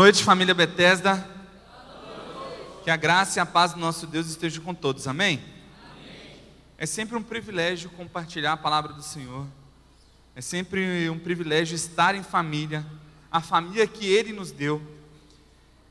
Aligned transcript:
Noite, 0.00 0.24
família 0.24 0.54
Bethesda. 0.54 1.28
Que 2.82 2.90
a 2.90 2.96
graça 2.96 3.38
e 3.38 3.40
a 3.42 3.44
paz 3.44 3.74
do 3.74 3.78
nosso 3.78 4.06
Deus 4.06 4.28
estejam 4.28 4.64
com 4.64 4.72
todos, 4.72 5.06
amém? 5.06 5.44
É 6.78 6.86
sempre 6.86 7.18
um 7.18 7.22
privilégio 7.22 7.90
compartilhar 7.90 8.54
a 8.54 8.56
palavra 8.56 8.94
do 8.94 9.02
Senhor. 9.02 9.46
É 10.34 10.40
sempre 10.40 11.10
um 11.10 11.18
privilégio 11.18 11.74
estar 11.74 12.14
em 12.14 12.22
família, 12.22 12.82
a 13.30 13.42
família 13.42 13.86
que 13.86 14.06
Ele 14.06 14.32
nos 14.32 14.50
deu. 14.50 14.80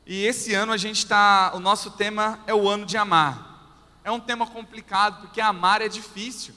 E 0.04 0.24
esse 0.24 0.54
ano 0.54 0.72
a 0.72 0.76
gente 0.76 0.96
está, 0.96 1.52
o 1.54 1.60
nosso 1.60 1.92
tema 1.92 2.40
é 2.48 2.52
o 2.52 2.68
ano 2.68 2.84
de 2.84 2.96
amar. 2.96 3.94
É 4.02 4.10
um 4.10 4.18
tema 4.18 4.44
complicado 4.44 5.20
porque 5.20 5.40
amar 5.40 5.82
é 5.82 5.88
difícil. 5.88 6.52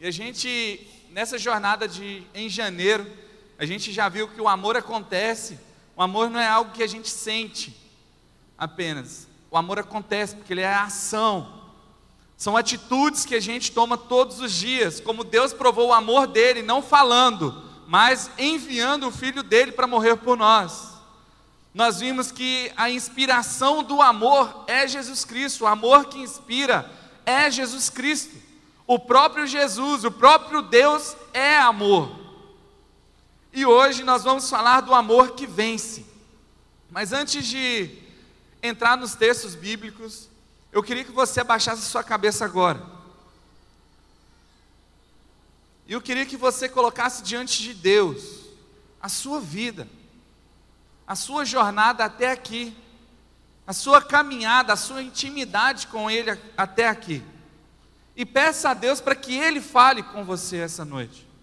E 0.00 0.08
a 0.08 0.10
gente 0.10 0.84
nessa 1.12 1.38
jornada 1.38 1.86
de 1.86 2.26
em 2.34 2.48
janeiro, 2.48 3.06
a 3.60 3.64
gente 3.64 3.92
já 3.92 4.08
viu 4.08 4.26
que 4.26 4.40
o 4.40 4.48
amor 4.48 4.76
acontece 4.76 5.56
o 5.96 6.02
amor 6.02 6.28
não 6.28 6.40
é 6.40 6.48
algo 6.48 6.72
que 6.72 6.82
a 6.82 6.86
gente 6.86 7.08
sente 7.08 7.76
apenas. 8.58 9.28
O 9.50 9.56
amor 9.56 9.78
acontece 9.78 10.34
porque 10.34 10.52
ele 10.52 10.60
é 10.60 10.74
ação. 10.74 11.62
São 12.36 12.56
atitudes 12.56 13.24
que 13.24 13.34
a 13.34 13.40
gente 13.40 13.70
toma 13.70 13.96
todos 13.96 14.40
os 14.40 14.52
dias, 14.52 15.00
como 15.00 15.22
Deus 15.22 15.52
provou 15.52 15.88
o 15.88 15.92
amor 15.92 16.26
dele, 16.26 16.62
não 16.62 16.82
falando, 16.82 17.62
mas 17.86 18.30
enviando 18.36 19.06
o 19.06 19.12
filho 19.12 19.42
dele 19.42 19.70
para 19.70 19.86
morrer 19.86 20.16
por 20.16 20.36
nós. 20.36 20.94
Nós 21.72 22.00
vimos 22.00 22.32
que 22.32 22.72
a 22.76 22.90
inspiração 22.90 23.82
do 23.82 24.02
amor 24.02 24.64
é 24.66 24.86
Jesus 24.86 25.24
Cristo, 25.24 25.64
o 25.64 25.66
amor 25.66 26.06
que 26.06 26.18
inspira 26.18 26.90
é 27.26 27.50
Jesus 27.50 27.88
Cristo. 27.88 28.36
O 28.86 28.98
próprio 28.98 29.46
Jesus, 29.46 30.04
o 30.04 30.10
próprio 30.10 30.62
Deus 30.62 31.16
é 31.32 31.58
amor. 31.58 32.23
E 33.54 33.64
hoje 33.64 34.02
nós 34.02 34.24
vamos 34.24 34.50
falar 34.50 34.80
do 34.80 34.92
amor 34.92 35.36
que 35.36 35.46
vence. 35.46 36.04
Mas 36.90 37.12
antes 37.12 37.46
de 37.46 37.88
entrar 38.60 38.96
nos 38.96 39.14
textos 39.14 39.54
bíblicos, 39.54 40.28
eu 40.72 40.82
queria 40.82 41.04
que 41.04 41.12
você 41.12 41.40
abaixasse 41.40 41.82
sua 41.82 42.02
cabeça 42.02 42.44
agora. 42.44 42.84
E 45.86 45.92
eu 45.92 46.00
queria 46.00 46.26
que 46.26 46.36
você 46.36 46.68
colocasse 46.68 47.22
diante 47.22 47.62
de 47.62 47.74
Deus 47.74 48.40
a 49.00 49.08
sua 49.08 49.38
vida, 49.38 49.86
a 51.06 51.14
sua 51.14 51.44
jornada 51.44 52.04
até 52.04 52.32
aqui, 52.32 52.76
a 53.64 53.72
sua 53.72 54.02
caminhada, 54.02 54.72
a 54.72 54.76
sua 54.76 55.00
intimidade 55.00 55.86
com 55.86 56.10
Ele 56.10 56.36
até 56.56 56.88
aqui. 56.88 57.22
E 58.16 58.26
peça 58.26 58.70
a 58.70 58.74
Deus 58.74 59.00
para 59.00 59.14
que 59.14 59.32
Ele 59.32 59.60
fale 59.60 60.02
com 60.02 60.24
você 60.24 60.56
essa 60.56 60.84
noite. 60.84 61.33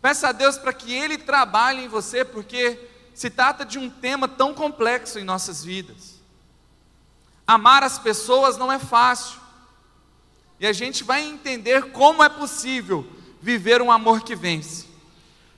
Peça 0.00 0.28
a 0.28 0.32
Deus 0.32 0.58
para 0.58 0.72
que 0.72 0.92
Ele 0.92 1.18
trabalhe 1.18 1.84
em 1.84 1.88
você, 1.88 2.24
porque 2.24 2.78
se 3.14 3.30
trata 3.30 3.64
de 3.64 3.78
um 3.78 3.88
tema 3.88 4.28
tão 4.28 4.52
complexo 4.52 5.18
em 5.18 5.24
nossas 5.24 5.64
vidas. 5.64 6.20
Amar 7.46 7.82
as 7.82 7.98
pessoas 7.98 8.56
não 8.56 8.70
é 8.70 8.78
fácil, 8.78 9.40
e 10.58 10.66
a 10.66 10.72
gente 10.72 11.04
vai 11.04 11.22
entender 11.22 11.92
como 11.92 12.22
é 12.22 12.28
possível 12.28 13.06
viver 13.40 13.80
um 13.80 13.92
amor 13.92 14.22
que 14.22 14.34
vence. 14.34 14.86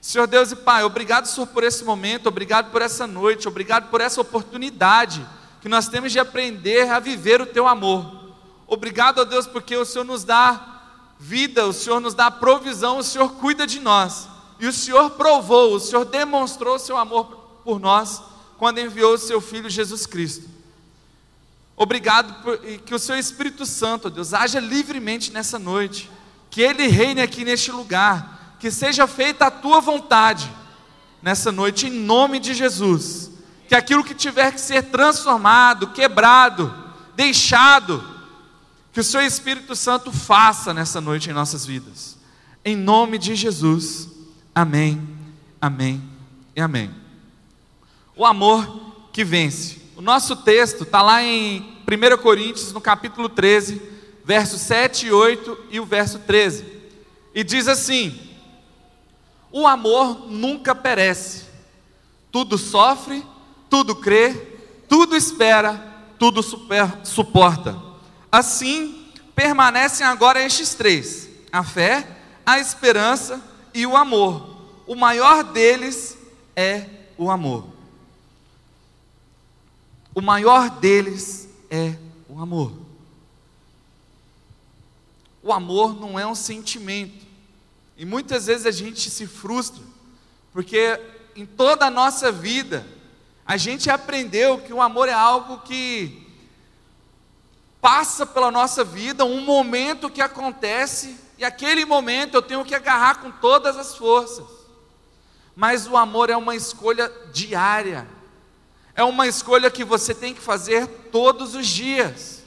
Senhor 0.01 0.27
Deus 0.27 0.53
e 0.53 0.57
Pai, 0.57 0.85
obrigado, 0.85 1.27
Senhor, 1.27 1.47
por 1.47 1.65
esse 1.65 1.85
momento, 1.85 2.29
obrigado 2.29 2.71
por 2.71 2.83
essa 2.83 3.07
noite, 3.07 3.49
obrigado 3.49 3.91
por 3.91 4.01
essa 4.01 4.21
oportunidade 4.21 5.27
que 5.61 5.69
nós 5.69 5.89
temos 5.89 6.13
de 6.13 6.21
aprender 6.21 6.89
a 6.91 7.01
viver 7.01 7.41
o 7.41 7.47
Teu 7.47 7.67
amor. 7.67 8.35
Obrigado, 8.67 9.19
ó 9.19 9.25
Deus, 9.25 9.47
porque 9.47 9.77
o 9.77 9.85
Senhor 9.85 10.05
nos 10.05 10.23
dá 10.25 10.78
vida, 11.19 11.67
o 11.67 11.73
Senhor 11.73 12.01
nos 12.01 12.15
dá 12.15 12.31
provisão, 12.31 12.99
o 12.99 13.05
Senhor 13.05 13.33
cuida 13.33 13.67
de 13.67 13.81
nós. 13.81 14.29
E 14.61 14.67
o 14.67 14.73
Senhor 14.73 15.11
provou, 15.11 15.75
o 15.75 15.81
Senhor 15.81 16.05
demonstrou 16.05 16.79
seu 16.79 16.97
amor 16.97 17.27
por 17.65 17.79
nós 17.79 18.23
quando 18.57 18.79
enviou 18.79 19.15
o 19.15 19.19
seu 19.19 19.41
Filho 19.41 19.71
Jesus 19.71 20.07
Cristo. 20.07 20.49
Obrigado 21.77 22.43
por, 22.43 22.59
que 22.59 22.95
o 22.95 22.99
seu 22.99 23.17
Espírito 23.17 23.65
Santo, 23.65 24.11
Deus, 24.11 24.35
haja 24.35 24.59
livremente 24.59 25.33
nessa 25.33 25.59
noite, 25.59 26.11
que 26.51 26.61
ele 26.61 26.89
reine 26.89 27.21
aqui 27.21 27.45
neste 27.45 27.71
lugar, 27.71 28.57
que 28.59 28.71
seja 28.71 29.07
feita 29.07 29.47
a 29.47 29.51
tua 29.51 29.81
vontade 29.81 30.51
nessa 31.23 31.53
noite, 31.53 31.87
em 31.87 31.91
nome 31.91 32.41
de 32.41 32.53
Jesus. 32.53 33.31
Que 33.69 33.77
aquilo 33.77 34.03
que 34.03 34.15
tiver 34.15 34.53
que 34.53 34.61
ser 34.61 34.85
transformado, 34.85 35.89
quebrado, 35.89 36.75
deixado, 37.15 38.03
que 38.93 39.01
o 39.01 39.05
seu 39.05 39.21
Espírito 39.21 39.77
Santo 39.77 40.13
faça 40.13 40.73
nessa 40.73 41.01
noite 41.01 41.31
em 41.31 41.33
nossas 41.33 41.65
vidas. 41.65 42.17
Em 42.65 42.77
nome 42.77 43.19
de 43.19 43.35
Jesus. 43.35 44.09
Amém, 44.55 45.01
amém 45.61 46.03
e 46.57 46.61
amém. 46.61 46.91
O 48.17 48.25
amor 48.25 49.09
que 49.13 49.25
vence. 49.25 49.81
O 49.97 50.01
nosso 50.01 50.37
texto 50.37 50.83
está 50.83 51.03
lá 51.03 51.23
em 51.23 51.61
1 51.61 52.23
Coríntios, 52.23 52.73
no 52.73 52.81
capítulo 52.81 53.29
13, 53.29 53.81
versos 54.25 54.61
7 54.61 55.07
e 55.07 55.13
8 55.13 55.59
e 55.71 55.81
o 55.81 55.85
verso 55.87 56.19
13. 56.21 56.65
E 57.35 57.43
diz 57.43 57.69
assim: 57.69 58.19
O 59.51 59.67
amor 59.67 60.29
nunca 60.29 60.75
perece, 60.75 61.45
tudo 62.31 62.59
sofre, 62.59 63.25
tudo 63.71 63.95
crê, 63.95 64.35
tudo 64.89 65.17
espera, 65.17 65.75
tudo 66.19 66.43
super, 66.43 67.01
suporta. 67.05 67.88
Assim 68.31 69.07
permanecem 69.35 70.07
agora 70.07 70.43
estes 70.43 70.75
três: 70.75 71.29
a 71.51 71.65
fé, 71.65 72.07
a 72.45 72.59
esperança 72.59 73.43
e 73.73 73.87
o 73.87 73.97
amor. 73.97 74.57
O 74.87 74.95
maior 74.95 75.45
deles 75.45 76.17
é 76.57 76.87
o 77.17 77.31
amor. 77.31 77.67
O 80.15 80.21
maior 80.21 80.71
deles 80.71 81.49
é 81.71 81.95
o 82.29 82.41
amor. 82.41 82.73
O 85.43 85.53
amor 85.53 85.99
não 85.99 86.19
é 86.19 86.27
um 86.27 86.35
sentimento. 86.35 87.27
E 87.97 88.05
muitas 88.05 88.47
vezes 88.47 88.67
a 88.67 88.71
gente 88.71 89.11
se 89.11 89.27
frustra, 89.27 89.83
porque 90.53 91.01
em 91.35 91.47
toda 91.47 91.87
a 91.87 91.91
nossa 91.91 92.33
vida, 92.33 92.87
a 93.47 93.57
gente 93.57 93.89
aprendeu 93.89 94.59
que 94.59 94.73
o 94.73 94.83
amor 94.83 95.09
é 95.09 95.13
algo 95.13 95.59
que 95.59 96.28
passa 97.81 98.27
pela 98.27 98.51
nossa 98.51 98.83
vida, 98.85 99.25
um 99.25 99.41
momento 99.41 100.11
que 100.11 100.21
acontece 100.21 101.19
e 101.39 101.45
aquele 101.45 101.85
momento 101.85 102.35
eu 102.35 102.43
tenho 102.43 102.65
que 102.65 102.75
agarrar 102.75 103.21
com 103.21 103.31
todas 103.31 103.77
as 103.77 103.97
forças. 103.97 104.47
Mas 105.55 105.87
o 105.87 105.97
amor 105.97 106.31
é 106.31 106.37
uma 106.37 106.57
escolha 106.57 107.11
diária, 107.33 108.09
é 108.95 109.05
uma 109.05 109.27
escolha 109.27 109.71
que 109.71 109.85
você 109.85 110.15
tem 110.15 110.35
que 110.35 110.41
fazer 110.41 110.87
todos 111.13 111.55
os 111.55 111.67
dias. 111.67 112.43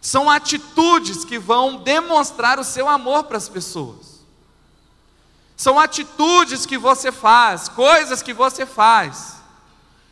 São 0.00 0.30
atitudes 0.30 1.24
que 1.24 1.38
vão 1.38 1.76
demonstrar 1.76 2.58
o 2.58 2.64
seu 2.64 2.88
amor 2.88 3.24
para 3.24 3.36
as 3.36 3.48
pessoas. 3.48 4.20
São 5.54 5.78
atitudes 5.78 6.64
que 6.64 6.78
você 6.78 7.12
faz, 7.12 7.68
coisas 7.68 8.22
que 8.22 8.32
você 8.32 8.64
faz, 8.64 9.34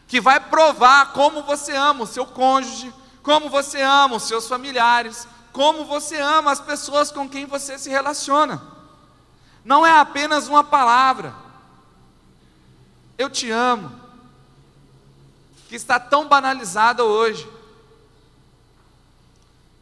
que 0.06 0.20
vai 0.20 0.38
provar 0.38 1.14
como 1.14 1.42
você 1.42 1.74
ama 1.74 2.04
o 2.04 2.06
seu 2.06 2.26
cônjuge, 2.26 2.92
como 3.28 3.50
você 3.50 3.82
ama 3.82 4.16
os 4.16 4.22
seus 4.22 4.48
familiares, 4.48 5.28
como 5.52 5.84
você 5.84 6.16
ama 6.16 6.50
as 6.50 6.62
pessoas 6.62 7.10
com 7.10 7.28
quem 7.28 7.44
você 7.44 7.78
se 7.78 7.90
relaciona. 7.90 8.62
Não 9.62 9.84
é 9.84 9.90
apenas 9.90 10.48
uma 10.48 10.64
palavra. 10.64 11.34
Eu 13.18 13.28
te 13.28 13.50
amo, 13.50 13.92
que 15.68 15.76
está 15.76 16.00
tão 16.00 16.26
banalizada 16.26 17.04
hoje. 17.04 17.46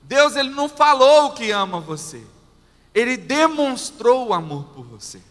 Deus 0.02 0.34
ele 0.34 0.50
não 0.50 0.68
falou 0.68 1.30
que 1.30 1.52
ama 1.52 1.78
você, 1.78 2.26
ele 2.92 3.16
demonstrou 3.16 4.26
o 4.26 4.34
amor 4.34 4.64
por 4.74 4.84
você. 4.84 5.22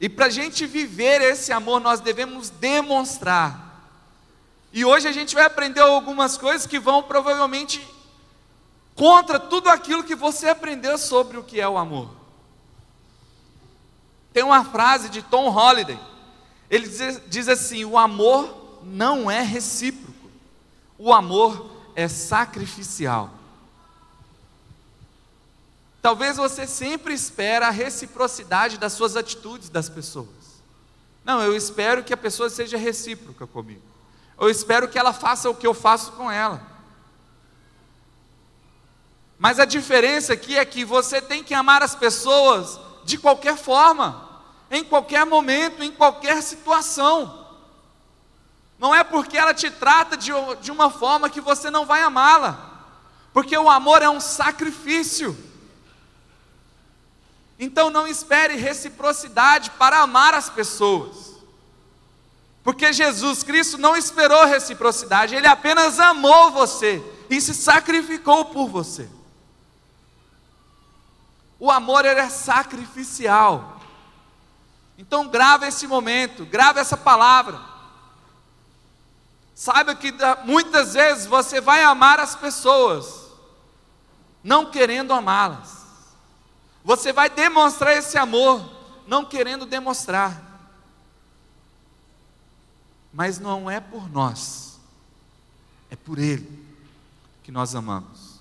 E 0.00 0.08
para 0.08 0.26
a 0.26 0.30
gente 0.30 0.66
viver 0.66 1.22
esse 1.22 1.52
amor, 1.52 1.80
nós 1.80 2.00
devemos 2.00 2.50
demonstrar 2.50 3.69
e 4.72 4.84
hoje 4.84 5.08
a 5.08 5.12
gente 5.12 5.34
vai 5.34 5.44
aprender 5.44 5.80
algumas 5.80 6.36
coisas 6.36 6.66
que 6.66 6.78
vão 6.78 7.02
provavelmente 7.02 7.86
contra 8.94 9.40
tudo 9.40 9.68
aquilo 9.68 10.04
que 10.04 10.14
você 10.14 10.48
aprendeu 10.48 10.96
sobre 10.96 11.36
o 11.36 11.42
que 11.42 11.60
é 11.60 11.68
o 11.68 11.76
amor. 11.76 12.08
Tem 14.32 14.44
uma 14.44 14.64
frase 14.64 15.08
de 15.08 15.22
Tom 15.22 15.48
Holliday. 15.50 15.98
Ele 16.68 16.88
diz, 16.88 17.20
diz 17.26 17.48
assim: 17.48 17.84
o 17.84 17.98
amor 17.98 18.80
não 18.84 19.28
é 19.28 19.42
recíproco, 19.42 20.30
o 20.96 21.12
amor 21.12 21.68
é 21.96 22.06
sacrificial. 22.06 23.30
Talvez 26.00 26.36
você 26.36 26.66
sempre 26.66 27.12
espera 27.12 27.66
a 27.66 27.70
reciprocidade 27.70 28.78
das 28.78 28.92
suas 28.92 29.16
atitudes 29.16 29.68
das 29.68 29.88
pessoas. 29.88 30.28
Não, 31.24 31.42
eu 31.42 31.54
espero 31.56 32.04
que 32.04 32.14
a 32.14 32.16
pessoa 32.16 32.48
seja 32.48 32.78
recíproca 32.78 33.46
comigo 33.46 33.89
eu 34.40 34.48
espero 34.48 34.88
que 34.88 34.98
ela 34.98 35.12
faça 35.12 35.50
o 35.50 35.54
que 35.54 35.66
eu 35.66 35.74
faço 35.74 36.12
com 36.12 36.30
ela. 36.30 36.60
Mas 39.38 39.58
a 39.58 39.64
diferença 39.64 40.32
aqui 40.32 40.56
é 40.58 40.64
que 40.64 40.84
você 40.84 41.20
tem 41.20 41.44
que 41.44 41.54
amar 41.54 41.82
as 41.82 41.94
pessoas 41.94 42.80
de 43.04 43.18
qualquer 43.18 43.56
forma, 43.56 44.28
em 44.70 44.84
qualquer 44.84 45.26
momento, 45.26 45.82
em 45.82 45.90
qualquer 45.90 46.42
situação. 46.42 47.38
não 48.78 48.94
é 48.94 49.04
porque 49.04 49.36
ela 49.36 49.52
te 49.52 49.70
trata 49.70 50.16
de, 50.16 50.32
de 50.62 50.70
uma 50.70 50.88
forma 50.88 51.28
que 51.28 51.40
você 51.40 51.70
não 51.70 51.84
vai 51.84 52.00
amá-la, 52.00 52.86
porque 53.32 53.56
o 53.56 53.68
amor 53.68 54.00
é 54.00 54.08
um 54.08 54.20
sacrifício. 54.20 55.36
Então 57.58 57.90
não 57.90 58.06
espere 58.06 58.56
reciprocidade 58.56 59.70
para 59.72 60.00
amar 60.00 60.32
as 60.32 60.48
pessoas, 60.48 61.34
porque 62.62 62.92
Jesus 62.92 63.42
Cristo 63.42 63.78
não 63.78 63.96
esperou 63.96 64.44
reciprocidade, 64.44 65.34
Ele 65.34 65.46
apenas 65.46 65.98
amou 65.98 66.50
você 66.50 67.02
e 67.30 67.40
se 67.40 67.54
sacrificou 67.54 68.46
por 68.46 68.68
você. 68.68 69.08
O 71.60 71.70
amor 71.70 72.06
ele 72.06 72.18
é 72.18 72.28
sacrificial. 72.30 73.78
Então 74.96 75.28
grava 75.28 75.68
esse 75.68 75.86
momento, 75.86 76.46
grava 76.46 76.80
essa 76.80 76.96
palavra. 76.96 77.60
Saiba 79.54 79.94
que 79.94 80.12
muitas 80.44 80.94
vezes 80.94 81.26
você 81.26 81.60
vai 81.60 81.84
amar 81.84 82.18
as 82.18 82.34
pessoas, 82.34 83.26
não 84.42 84.70
querendo 84.70 85.12
amá-las. 85.12 85.80
Você 86.82 87.12
vai 87.12 87.28
demonstrar 87.28 87.94
esse 87.94 88.16
amor, 88.16 88.66
não 89.06 89.22
querendo 89.22 89.66
demonstrar. 89.66 90.49
Mas 93.12 93.38
não 93.38 93.70
é 93.70 93.80
por 93.80 94.10
nós, 94.10 94.78
é 95.90 95.96
por 95.96 96.18
Ele 96.18 96.48
que 97.42 97.50
nós 97.50 97.74
amamos. 97.74 98.40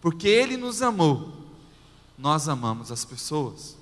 Porque 0.00 0.28
Ele 0.28 0.56
nos 0.56 0.82
amou, 0.82 1.32
nós 2.16 2.48
amamos 2.48 2.92
as 2.92 3.04
pessoas. 3.04 3.76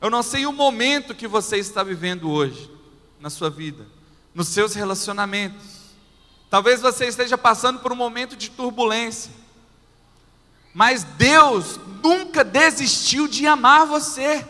Eu 0.00 0.10
não 0.10 0.22
sei 0.22 0.46
o 0.46 0.52
momento 0.52 1.14
que 1.14 1.28
você 1.28 1.58
está 1.58 1.82
vivendo 1.82 2.30
hoje 2.30 2.70
na 3.20 3.30
sua 3.30 3.48
vida 3.48 3.86
nos 4.34 4.48
seus 4.48 4.74
relacionamentos. 4.74 5.82
Talvez 6.48 6.80
você 6.80 7.06
esteja 7.06 7.38
passando 7.38 7.80
por 7.80 7.92
um 7.92 7.96
momento 7.96 8.36
de 8.36 8.50
turbulência, 8.50 9.32
mas 10.74 11.04
Deus 11.04 11.78
nunca 12.02 12.44
desistiu 12.44 13.28
de 13.28 13.46
amar 13.46 13.86
você. 13.86 14.46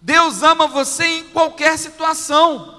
Deus 0.00 0.42
ama 0.42 0.66
você 0.66 1.04
em 1.04 1.24
qualquer 1.30 1.78
situação. 1.78 2.78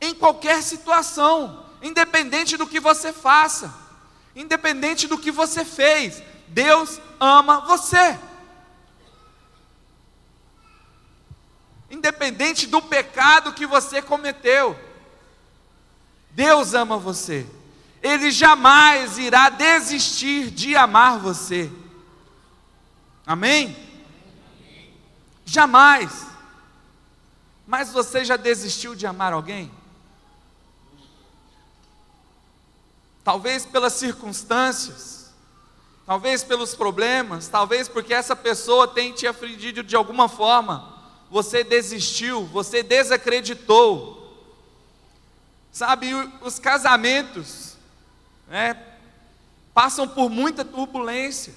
Em 0.00 0.14
qualquer 0.14 0.62
situação, 0.62 1.66
independente 1.82 2.56
do 2.56 2.66
que 2.66 2.78
você 2.78 3.12
faça, 3.12 3.74
independente 4.34 5.06
do 5.06 5.18
que 5.18 5.30
você 5.30 5.64
fez, 5.64 6.22
Deus 6.48 7.00
ama 7.20 7.60
você. 7.60 8.18
independente 11.90 12.66
do 12.66 12.82
pecado 12.82 13.52
que 13.52 13.66
você 13.66 14.02
cometeu. 14.02 14.78
Deus 16.30 16.74
ama 16.74 16.98
você. 16.98 17.46
Ele 18.02 18.30
jamais 18.30 19.18
irá 19.18 19.48
desistir 19.48 20.50
de 20.50 20.76
amar 20.76 21.18
você. 21.18 21.70
Amém? 23.26 23.76
Jamais. 25.48 26.26
Mas 27.66 27.90
você 27.90 28.22
já 28.22 28.36
desistiu 28.36 28.94
de 28.94 29.06
amar 29.06 29.32
alguém? 29.32 29.70
Talvez 33.24 33.64
pelas 33.64 33.94
circunstâncias, 33.94 35.32
talvez 36.04 36.44
pelos 36.44 36.74
problemas, 36.74 37.48
talvez 37.48 37.88
porque 37.88 38.12
essa 38.12 38.36
pessoa 38.36 38.86
tem 38.86 39.12
te 39.12 39.26
afligido 39.26 39.82
de 39.82 39.96
alguma 39.96 40.28
forma 40.28 40.98
você 41.30 41.64
desistiu, 41.64 42.44
você 42.44 42.82
desacreditou. 42.82 44.16
Sabe, 45.72 46.12
os 46.42 46.58
casamentos 46.58 47.76
né, 48.48 48.82
passam 49.72 50.06
por 50.06 50.28
muita 50.28 50.62
turbulência. 50.64 51.54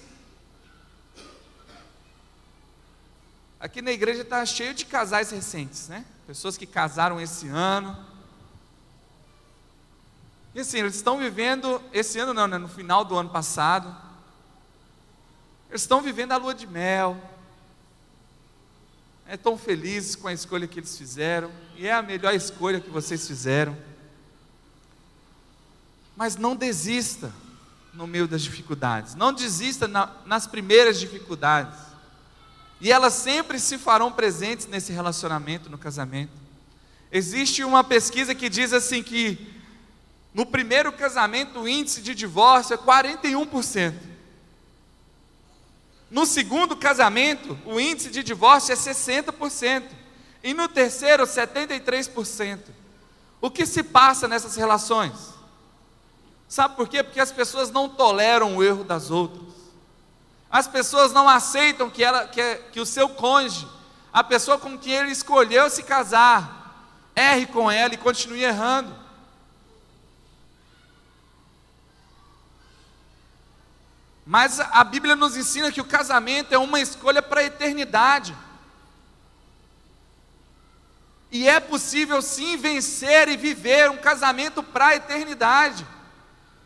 Aqui 3.62 3.80
na 3.80 3.92
igreja 3.92 4.24
está 4.24 4.44
cheio 4.44 4.74
de 4.74 4.86
casais 4.86 5.30
recentes, 5.30 5.88
né? 5.88 6.04
Pessoas 6.26 6.58
que 6.58 6.66
casaram 6.66 7.22
esse 7.22 7.48
ano. 7.48 7.96
E 10.56 10.62
assim, 10.62 10.80
eles 10.80 10.96
estão 10.96 11.20
vivendo, 11.20 11.80
esse 11.94 12.18
ano 12.18 12.34
não, 12.34 12.48
né? 12.48 12.58
no 12.58 12.68
final 12.68 13.06
do 13.06 13.16
ano 13.16 13.30
passado. 13.30 13.96
Eles 15.70 15.82
estão 15.82 16.02
vivendo 16.02 16.32
a 16.32 16.38
lua 16.38 16.56
de 16.56 16.66
mel, 16.66 17.16
é 19.28 19.38
tão 19.38 19.56
felizes 19.56 20.16
com 20.16 20.28
a 20.28 20.34
escolha 20.34 20.68
que 20.68 20.80
eles 20.80 20.98
fizeram, 20.98 21.52
e 21.78 21.86
é 21.86 21.94
a 21.94 22.02
melhor 22.02 22.34
escolha 22.34 22.82
que 22.82 22.90
vocês 22.90 23.28
fizeram. 23.28 23.78
Mas 26.18 26.36
não 26.36 26.56
desista 26.56 27.32
no 27.94 28.08
meio 28.08 28.28
das 28.28 28.42
dificuldades, 28.42 29.14
não 29.14 29.32
desista 29.32 29.88
na, 29.88 30.12
nas 30.26 30.48
primeiras 30.48 31.00
dificuldades, 31.00 31.91
e 32.82 32.92
elas 32.92 33.14
sempre 33.14 33.60
se 33.60 33.78
farão 33.78 34.12
presentes 34.12 34.66
nesse 34.66 34.92
relacionamento, 34.92 35.70
no 35.70 35.78
casamento. 35.78 36.34
Existe 37.12 37.64
uma 37.64 37.84
pesquisa 37.84 38.34
que 38.34 38.50
diz 38.50 38.74
assim 38.74 39.04
que 39.04 39.38
no 40.34 40.48
primeiro 40.48 40.92
casamento 40.92 41.60
o 41.60 41.70
índice 41.70 42.02
de 42.02 42.16
divórcio 42.16 42.74
é 42.74 42.78
41%. 42.78 43.94
No 46.10 46.26
segundo 46.26 46.76
casamento, 46.76 47.58
o 47.66 47.80
índice 47.80 48.10
de 48.10 48.24
divórcio 48.24 48.74
é 48.74 48.76
60%. 48.76 49.84
E 50.44 50.54
no 50.54 50.68
terceiro, 50.68 51.24
73%. 51.24 52.60
O 53.40 53.52
que 53.52 53.66
se 53.66 53.84
passa 53.84 54.28
nessas 54.28 54.56
relações? 54.56 55.14
Sabe 56.50 56.76
por 56.76 56.90
quê? 56.90 57.04
Porque 57.04 57.20
as 57.20 57.32
pessoas 57.32 57.72
não 57.72 57.88
toleram 57.88 58.58
o 58.58 58.64
erro 58.64 58.84
das 58.84 59.12
outras. 59.12 59.61
As 60.52 60.68
pessoas 60.68 61.14
não 61.14 61.30
aceitam 61.30 61.90
que, 61.90 62.04
ela, 62.04 62.28
que, 62.28 62.56
que 62.74 62.80
o 62.80 62.86
seu 62.86 63.08
cônjuge, 63.08 63.68
a 64.12 64.22
pessoa 64.24 64.58
com 64.58 64.78
quem 64.78 64.94
ele 64.94 65.12
escolheu 65.12 65.70
se 65.70 65.84
casar, 65.84 66.90
erre 67.16 67.46
com 67.46 67.72
ela 67.72 67.94
e 67.94 67.98
continue 67.98 68.44
errando. 68.44 68.94
Mas 74.26 74.60
a 74.60 74.84
Bíblia 74.84 75.16
nos 75.16 75.38
ensina 75.38 75.72
que 75.72 75.82
o 75.82 75.86
casamento 75.86 76.54
é 76.54 76.58
uma 76.58 76.80
escolha 76.80 77.22
para 77.22 77.42
a 77.42 77.46
eternidade. 77.46 78.36
E 81.32 81.48
é 81.48 81.62
possível 81.62 82.22
sim 82.22 82.58
vencer 82.58 83.30
e 83.30 83.38
viver 83.38 83.90
um 83.90 83.98
casamento 83.98 84.62
para 84.62 84.88
a 84.88 84.96
eternidade. 84.96 85.88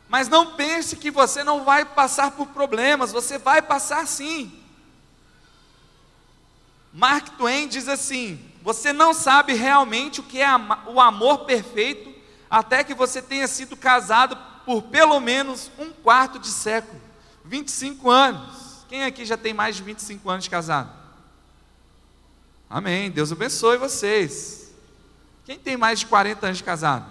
Mas 0.07 0.27
não 0.27 0.55
pense 0.55 0.95
que 0.95 1.09
você 1.09 1.43
não 1.43 1.63
vai 1.63 1.83
passar 1.83 2.31
por 2.31 2.47
problemas, 2.47 3.11
você 3.11 3.37
vai 3.37 3.61
passar 3.61 4.07
sim. 4.07 4.61
Mark 6.93 7.29
Twain 7.37 7.67
diz 7.67 7.87
assim: 7.87 8.39
Você 8.61 8.93
não 8.93 9.13
sabe 9.13 9.53
realmente 9.53 10.19
o 10.19 10.23
que 10.23 10.41
é 10.41 10.47
o 10.87 11.01
amor 11.01 11.39
perfeito 11.39 12.13
até 12.49 12.83
que 12.83 12.93
você 12.93 13.21
tenha 13.21 13.47
sido 13.47 13.75
casado 13.75 14.37
por 14.65 14.83
pelo 14.83 15.19
menos 15.19 15.69
um 15.77 15.91
quarto 15.91 16.39
de 16.39 16.47
século. 16.47 17.01
25 17.43 18.09
anos. 18.09 18.85
Quem 18.87 19.03
aqui 19.03 19.25
já 19.25 19.37
tem 19.37 19.53
mais 19.53 19.75
de 19.75 19.83
25 19.83 20.29
anos 20.29 20.43
de 20.45 20.49
casado? 20.49 20.89
Amém. 22.69 23.11
Deus 23.11 23.31
abençoe 23.31 23.77
vocês. 23.77 24.73
Quem 25.43 25.59
tem 25.59 25.77
mais 25.77 25.99
de 25.99 26.05
40 26.07 26.45
anos 26.45 26.57
de 26.59 26.63
casado? 26.63 27.05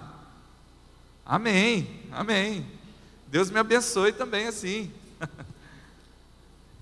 Amém. 1.24 2.08
Amém. 2.10 2.73
Deus 3.34 3.50
me 3.50 3.58
abençoe 3.58 4.12
também 4.12 4.46
assim. 4.46 4.94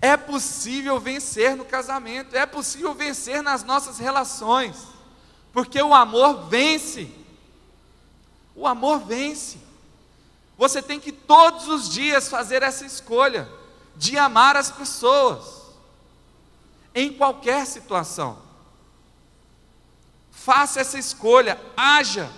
É 0.04 0.16
possível 0.16 0.98
vencer 0.98 1.54
no 1.54 1.64
casamento, 1.64 2.36
é 2.36 2.44
possível 2.44 2.92
vencer 2.92 3.40
nas 3.40 3.62
nossas 3.62 4.00
relações, 4.00 4.76
porque 5.52 5.80
o 5.80 5.94
amor 5.94 6.48
vence. 6.48 7.08
O 8.56 8.66
amor 8.66 8.98
vence. 8.98 9.58
Você 10.58 10.82
tem 10.82 10.98
que 10.98 11.12
todos 11.12 11.68
os 11.68 11.88
dias 11.88 12.28
fazer 12.28 12.64
essa 12.64 12.84
escolha 12.84 13.48
de 13.94 14.18
amar 14.18 14.56
as 14.56 14.72
pessoas, 14.72 15.62
em 16.92 17.12
qualquer 17.12 17.64
situação. 17.64 18.42
Faça 20.32 20.80
essa 20.80 20.98
escolha, 20.98 21.60
haja 21.76 22.28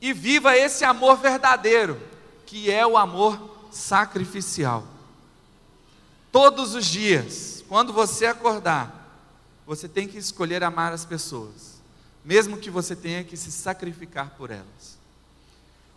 e 0.00 0.12
viva 0.12 0.56
esse 0.56 0.84
amor 0.84 1.16
verdadeiro, 1.16 2.00
que 2.46 2.70
é 2.70 2.86
o 2.86 2.96
amor 2.96 3.68
sacrificial. 3.70 4.86
Todos 6.32 6.74
os 6.74 6.86
dias, 6.86 7.64
quando 7.68 7.92
você 7.92 8.26
acordar, 8.26 9.00
você 9.66 9.88
tem 9.88 10.08
que 10.08 10.18
escolher 10.18 10.62
amar 10.64 10.92
as 10.92 11.04
pessoas, 11.04 11.80
mesmo 12.24 12.56
que 12.56 12.70
você 12.70 12.96
tenha 12.96 13.24
que 13.24 13.36
se 13.36 13.52
sacrificar 13.52 14.30
por 14.36 14.50
elas. 14.50 14.98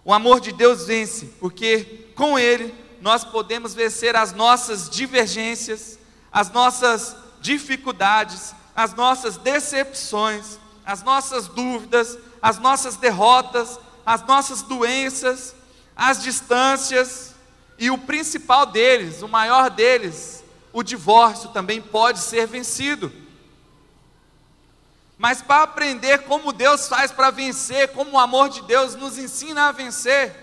O 0.06 0.14
amor 0.14 0.40
de 0.40 0.52
Deus 0.52 0.86
vence, 0.86 1.28
porque 1.40 2.10
com 2.16 2.38
Ele 2.38 2.74
nós 3.02 3.24
podemos 3.24 3.74
vencer 3.74 4.16
as 4.16 4.34
nossas 4.34 4.90
divergências, 4.90 5.98
as 6.32 6.52
nossas 6.52 7.16
dificuldades, 7.42 8.54
as 8.76 8.94
nossas 8.94 9.38
decepções, 9.38 10.58
as 10.86 11.04
nossas 11.04 11.48
dúvidas, 11.48 12.18
as 12.42 12.60
nossas 12.60 12.98
derrotas, 12.98 13.80
as 14.06 14.26
nossas 14.26 14.62
doenças, 14.62 15.56
as 15.96 16.22
distâncias 16.22 17.34
e 17.78 17.90
o 17.90 17.98
principal 17.98 18.66
deles, 18.66 19.22
o 19.22 19.28
maior 19.28 19.70
deles, 19.70 20.44
o 20.72 20.84
divórcio 20.84 21.50
também 21.50 21.82
pode 21.82 22.20
ser 22.20 22.48
vencido. 22.48 23.12
Mas 25.18 25.42
para 25.42 25.64
aprender 25.64 26.24
como 26.24 26.52
Deus 26.52 26.88
faz 26.88 27.12
para 27.12 27.30
vencer, 27.30 27.90
como 27.94 28.12
o 28.12 28.20
amor 28.20 28.50
de 28.50 28.62
Deus 28.64 28.96
nos 28.96 29.18
ensina 29.18 29.70
a 29.70 29.72
vencer, 29.72 30.36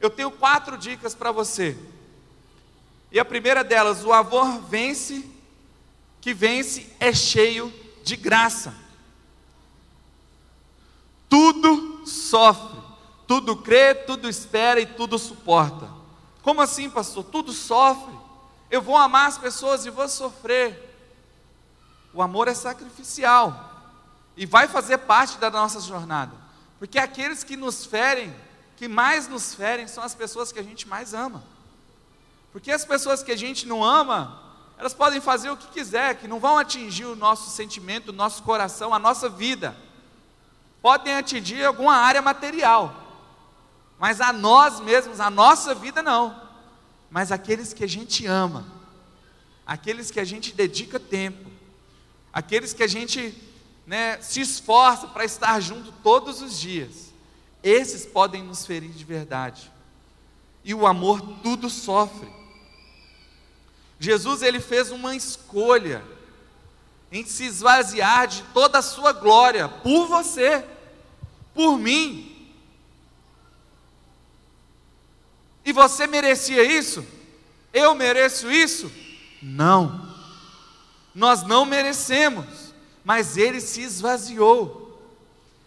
eu 0.00 0.08
tenho 0.08 0.30
quatro 0.30 0.78
dicas 0.78 1.14
para 1.14 1.30
você. 1.30 1.76
E 3.10 3.20
a 3.20 3.24
primeira 3.24 3.62
delas, 3.62 4.04
o 4.04 4.12
amor 4.12 4.60
vence, 4.62 5.24
que 6.20 6.32
vence 6.32 6.88
é 6.98 7.12
cheio 7.12 7.72
de 8.02 8.16
graça. 8.16 8.74
Tudo 11.28 12.06
sofre, 12.06 12.71
tudo 13.32 13.56
crê, 13.56 13.94
tudo 13.94 14.28
espera 14.28 14.78
e 14.78 14.84
tudo 14.84 15.18
suporta. 15.18 15.88
Como 16.42 16.60
assim, 16.60 16.90
pastor? 16.90 17.24
Tudo 17.24 17.50
sofre. 17.50 18.12
Eu 18.70 18.82
vou 18.82 18.94
amar 18.94 19.26
as 19.26 19.38
pessoas 19.38 19.86
e 19.86 19.90
vou 19.90 20.06
sofrer. 20.06 20.94
O 22.12 22.20
amor 22.20 22.46
é 22.46 22.52
sacrificial 22.52 23.70
e 24.36 24.44
vai 24.44 24.68
fazer 24.68 24.98
parte 24.98 25.38
da 25.38 25.50
nossa 25.50 25.80
jornada, 25.80 26.32
porque 26.78 26.98
aqueles 26.98 27.42
que 27.42 27.56
nos 27.56 27.86
ferem, 27.86 28.36
que 28.76 28.86
mais 28.86 29.28
nos 29.28 29.54
ferem, 29.54 29.88
são 29.88 30.04
as 30.04 30.14
pessoas 30.14 30.52
que 30.52 30.58
a 30.58 30.62
gente 30.62 30.86
mais 30.86 31.14
ama. 31.14 31.42
Porque 32.52 32.70
as 32.70 32.84
pessoas 32.84 33.22
que 33.22 33.32
a 33.32 33.36
gente 33.36 33.66
não 33.66 33.82
ama, 33.82 34.42
elas 34.76 34.92
podem 34.92 35.22
fazer 35.22 35.48
o 35.48 35.56
que 35.56 35.68
quiser, 35.68 36.16
que 36.16 36.28
não 36.28 36.38
vão 36.38 36.58
atingir 36.58 37.06
o 37.06 37.16
nosso 37.16 37.48
sentimento, 37.48 38.10
o 38.10 38.12
nosso 38.12 38.42
coração, 38.42 38.92
a 38.92 38.98
nossa 38.98 39.26
vida. 39.30 39.74
Podem 40.82 41.14
atingir 41.14 41.64
alguma 41.64 41.96
área 41.96 42.20
material, 42.20 43.01
mas 44.02 44.20
a 44.20 44.32
nós 44.32 44.80
mesmos, 44.80 45.20
a 45.20 45.30
nossa 45.30 45.76
vida 45.76 46.02
não. 46.02 46.36
Mas 47.08 47.30
aqueles 47.30 47.72
que 47.72 47.84
a 47.84 47.86
gente 47.86 48.26
ama, 48.26 48.66
aqueles 49.64 50.10
que 50.10 50.18
a 50.18 50.24
gente 50.24 50.52
dedica 50.52 50.98
tempo, 50.98 51.48
aqueles 52.32 52.72
que 52.72 52.82
a 52.82 52.88
gente 52.88 53.32
né, 53.86 54.20
se 54.20 54.40
esforça 54.40 55.06
para 55.06 55.24
estar 55.24 55.60
junto 55.60 55.92
todos 56.02 56.42
os 56.42 56.58
dias, 56.58 57.12
esses 57.62 58.04
podem 58.04 58.42
nos 58.42 58.66
ferir 58.66 58.90
de 58.90 59.04
verdade. 59.04 59.70
E 60.64 60.74
o 60.74 60.84
amor 60.84 61.20
tudo 61.40 61.70
sofre. 61.70 62.28
Jesus 64.00 64.42
ele 64.42 64.58
fez 64.58 64.90
uma 64.90 65.14
escolha 65.14 66.04
em 67.12 67.24
se 67.24 67.44
esvaziar 67.44 68.26
de 68.26 68.42
toda 68.52 68.80
a 68.80 68.82
sua 68.82 69.12
glória 69.12 69.68
por 69.68 70.08
você, 70.08 70.66
por 71.54 71.78
mim. 71.78 72.31
E 75.64 75.72
você 75.72 76.06
merecia 76.06 76.62
isso? 76.62 77.04
Eu 77.72 77.94
mereço 77.94 78.50
isso? 78.50 78.90
Não. 79.40 80.12
Nós 81.14 81.42
não 81.42 81.64
merecemos 81.64 82.62
mas 83.04 83.36
ele 83.36 83.60
se 83.60 83.82
esvaziou. 83.82 84.80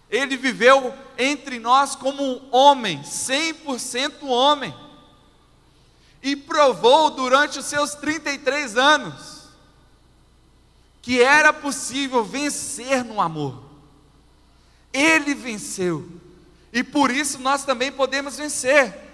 Ele 0.10 0.38
viveu 0.38 0.94
entre 1.18 1.60
nós 1.60 1.96
como 1.96 2.24
um 2.24 2.50
homem, 2.52 3.02
100% 3.02 4.24
homem. 4.24 4.74
E 6.22 6.36
provou 6.36 7.12
durante 7.12 7.60
os 7.60 7.66
seus 7.66 7.94
33 7.96 8.78
anos 8.78 9.36
que 11.02 11.22
era 11.22 11.54
possível 11.54 12.24
vencer 12.24 13.04
no 13.04 13.22
amor. 13.22 13.62
Ele 14.92 15.36
venceu. 15.36 16.08
E 16.74 16.84
por 16.84 17.12
isso 17.12 17.38
nós 17.40 17.64
também 17.64 17.92
podemos 17.92 18.38
vencer. 18.38 19.05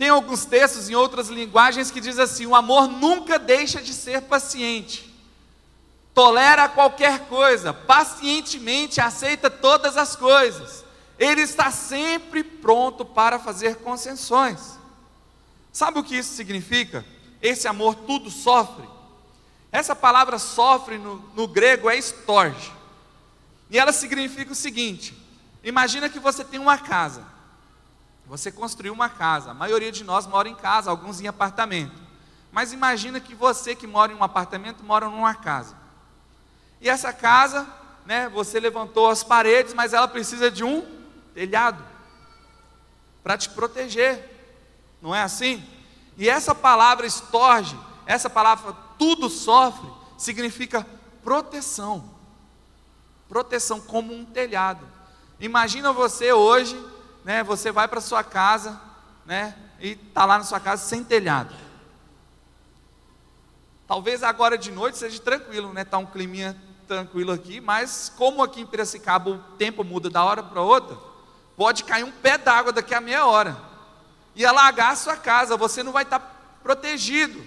Tem 0.00 0.08
alguns 0.08 0.46
textos 0.46 0.88
em 0.88 0.94
outras 0.94 1.28
linguagens 1.28 1.90
que 1.90 2.00
diz 2.00 2.18
assim: 2.18 2.46
o 2.46 2.54
amor 2.54 2.88
nunca 2.88 3.38
deixa 3.38 3.82
de 3.82 3.92
ser 3.92 4.22
paciente. 4.22 5.14
Tolera 6.14 6.70
qualquer 6.70 7.26
coisa, 7.26 7.74
pacientemente 7.74 8.98
aceita 8.98 9.50
todas 9.50 9.98
as 9.98 10.16
coisas. 10.16 10.86
Ele 11.18 11.42
está 11.42 11.70
sempre 11.70 12.42
pronto 12.42 13.04
para 13.04 13.38
fazer 13.38 13.76
concessões. 13.76 14.78
Sabe 15.70 15.98
o 15.98 16.02
que 16.02 16.16
isso 16.16 16.32
significa? 16.32 17.04
Esse 17.42 17.68
amor 17.68 17.94
tudo 17.94 18.30
sofre. 18.30 18.88
Essa 19.70 19.94
palavra 19.94 20.38
sofre 20.38 20.96
no, 20.96 21.16
no 21.36 21.46
grego 21.46 21.90
é 21.90 21.98
estorge. 21.98 22.72
E 23.68 23.78
ela 23.78 23.92
significa 23.92 24.52
o 24.52 24.56
seguinte: 24.56 25.14
imagina 25.62 26.08
que 26.08 26.18
você 26.18 26.42
tem 26.42 26.58
uma 26.58 26.78
casa. 26.78 27.38
Você 28.30 28.52
construiu 28.52 28.92
uma 28.92 29.08
casa. 29.08 29.50
A 29.50 29.54
maioria 29.54 29.90
de 29.90 30.04
nós 30.04 30.24
mora 30.24 30.48
em 30.48 30.54
casa, 30.54 30.88
alguns 30.88 31.20
em 31.20 31.26
apartamento. 31.26 32.00
Mas 32.52 32.72
imagina 32.72 33.18
que 33.18 33.34
você 33.34 33.74
que 33.74 33.88
mora 33.88 34.12
em 34.12 34.14
um 34.14 34.22
apartamento 34.22 34.84
mora 34.84 35.08
numa 35.08 35.34
casa. 35.34 35.76
E 36.80 36.88
essa 36.88 37.12
casa, 37.12 37.66
né, 38.06 38.28
você 38.28 38.60
levantou 38.60 39.10
as 39.10 39.24
paredes, 39.24 39.74
mas 39.74 39.92
ela 39.92 40.06
precisa 40.06 40.48
de 40.48 40.62
um 40.62 40.86
telhado 41.34 41.84
para 43.20 43.36
te 43.36 43.50
proteger. 43.50 44.24
Não 45.02 45.12
é 45.12 45.22
assim? 45.22 45.68
E 46.16 46.28
essa 46.28 46.54
palavra 46.54 47.08
estorge, 47.08 47.76
essa 48.06 48.30
palavra 48.30 48.76
tudo 48.96 49.28
sofre, 49.28 49.90
significa 50.16 50.86
proteção. 51.24 52.04
Proteção 53.28 53.80
como 53.80 54.14
um 54.14 54.24
telhado. 54.24 54.86
Imagina 55.40 55.92
você 55.92 56.32
hoje 56.32 56.80
né, 57.30 57.44
você 57.44 57.70
vai 57.70 57.86
para 57.86 58.00
sua 58.00 58.24
casa, 58.24 58.80
né, 59.24 59.56
e 59.78 59.90
está 59.90 60.24
lá 60.24 60.36
na 60.36 60.42
sua 60.42 60.58
casa 60.58 60.84
sem 60.84 61.04
telhado. 61.04 61.54
Talvez 63.86 64.24
agora 64.24 64.58
de 64.58 64.72
noite 64.72 64.98
seja 64.98 65.22
tranquilo, 65.22 65.72
né, 65.72 65.84
tá 65.84 65.96
um 65.96 66.06
climinha 66.06 66.60
tranquilo 66.88 67.30
aqui, 67.30 67.60
mas 67.60 68.12
como 68.16 68.42
aqui 68.42 68.62
em 68.62 68.66
Piracicaba 68.66 69.30
o 69.30 69.38
tempo 69.56 69.84
muda 69.84 70.10
da 70.10 70.24
hora 70.24 70.42
para 70.42 70.60
outra, 70.60 70.98
pode 71.56 71.84
cair 71.84 72.02
um 72.02 72.10
pé 72.10 72.36
d'água 72.36 72.72
daqui 72.72 72.96
a 72.96 73.00
meia 73.00 73.24
hora 73.24 73.56
e 74.34 74.44
alagar 74.44 74.90
a 74.90 74.96
sua 74.96 75.16
casa, 75.16 75.56
você 75.56 75.84
não 75.84 75.92
vai 75.92 76.02
estar 76.02 76.18
tá 76.18 76.34
protegido, 76.64 77.46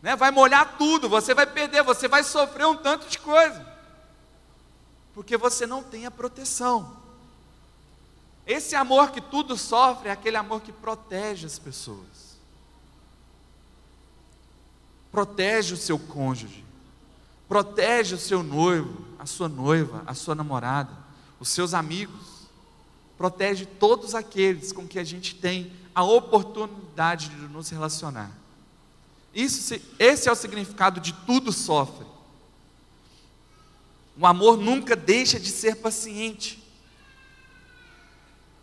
né? 0.00 0.14
vai 0.14 0.30
molhar 0.30 0.76
tudo, 0.78 1.08
você 1.08 1.34
vai 1.34 1.46
perder, 1.46 1.82
você 1.82 2.06
vai 2.06 2.22
sofrer 2.22 2.68
um 2.68 2.76
tanto 2.76 3.08
de 3.08 3.18
coisa, 3.18 3.66
porque 5.12 5.36
você 5.36 5.66
não 5.66 5.82
tem 5.82 6.06
a 6.06 6.12
proteção. 6.12 7.03
Esse 8.46 8.74
amor 8.74 9.10
que 9.10 9.20
tudo 9.20 9.56
sofre 9.56 10.08
é 10.08 10.12
aquele 10.12 10.36
amor 10.36 10.60
que 10.60 10.72
protege 10.72 11.46
as 11.46 11.58
pessoas. 11.58 12.34
Protege 15.10 15.74
o 15.74 15.76
seu 15.76 15.98
cônjuge, 15.98 16.64
protege 17.48 18.16
o 18.16 18.18
seu 18.18 18.42
noivo, 18.42 19.04
a 19.18 19.24
sua 19.24 19.48
noiva, 19.48 20.02
a 20.06 20.12
sua 20.12 20.34
namorada, 20.34 20.90
os 21.38 21.48
seus 21.48 21.72
amigos. 21.72 22.48
Protege 23.16 23.64
todos 23.64 24.14
aqueles 24.14 24.72
com 24.72 24.88
que 24.88 24.98
a 24.98 25.04
gente 25.04 25.36
tem 25.36 25.72
a 25.94 26.02
oportunidade 26.02 27.28
de 27.28 27.36
nos 27.36 27.70
relacionar. 27.70 28.32
Isso, 29.32 29.80
esse 29.98 30.28
é 30.28 30.32
o 30.32 30.36
significado 30.36 31.00
de 31.00 31.12
tudo 31.12 31.52
sofre. 31.52 32.06
O 34.18 34.26
amor 34.26 34.56
nunca 34.56 34.96
deixa 34.96 35.38
de 35.38 35.50
ser 35.50 35.76
paciente. 35.76 36.63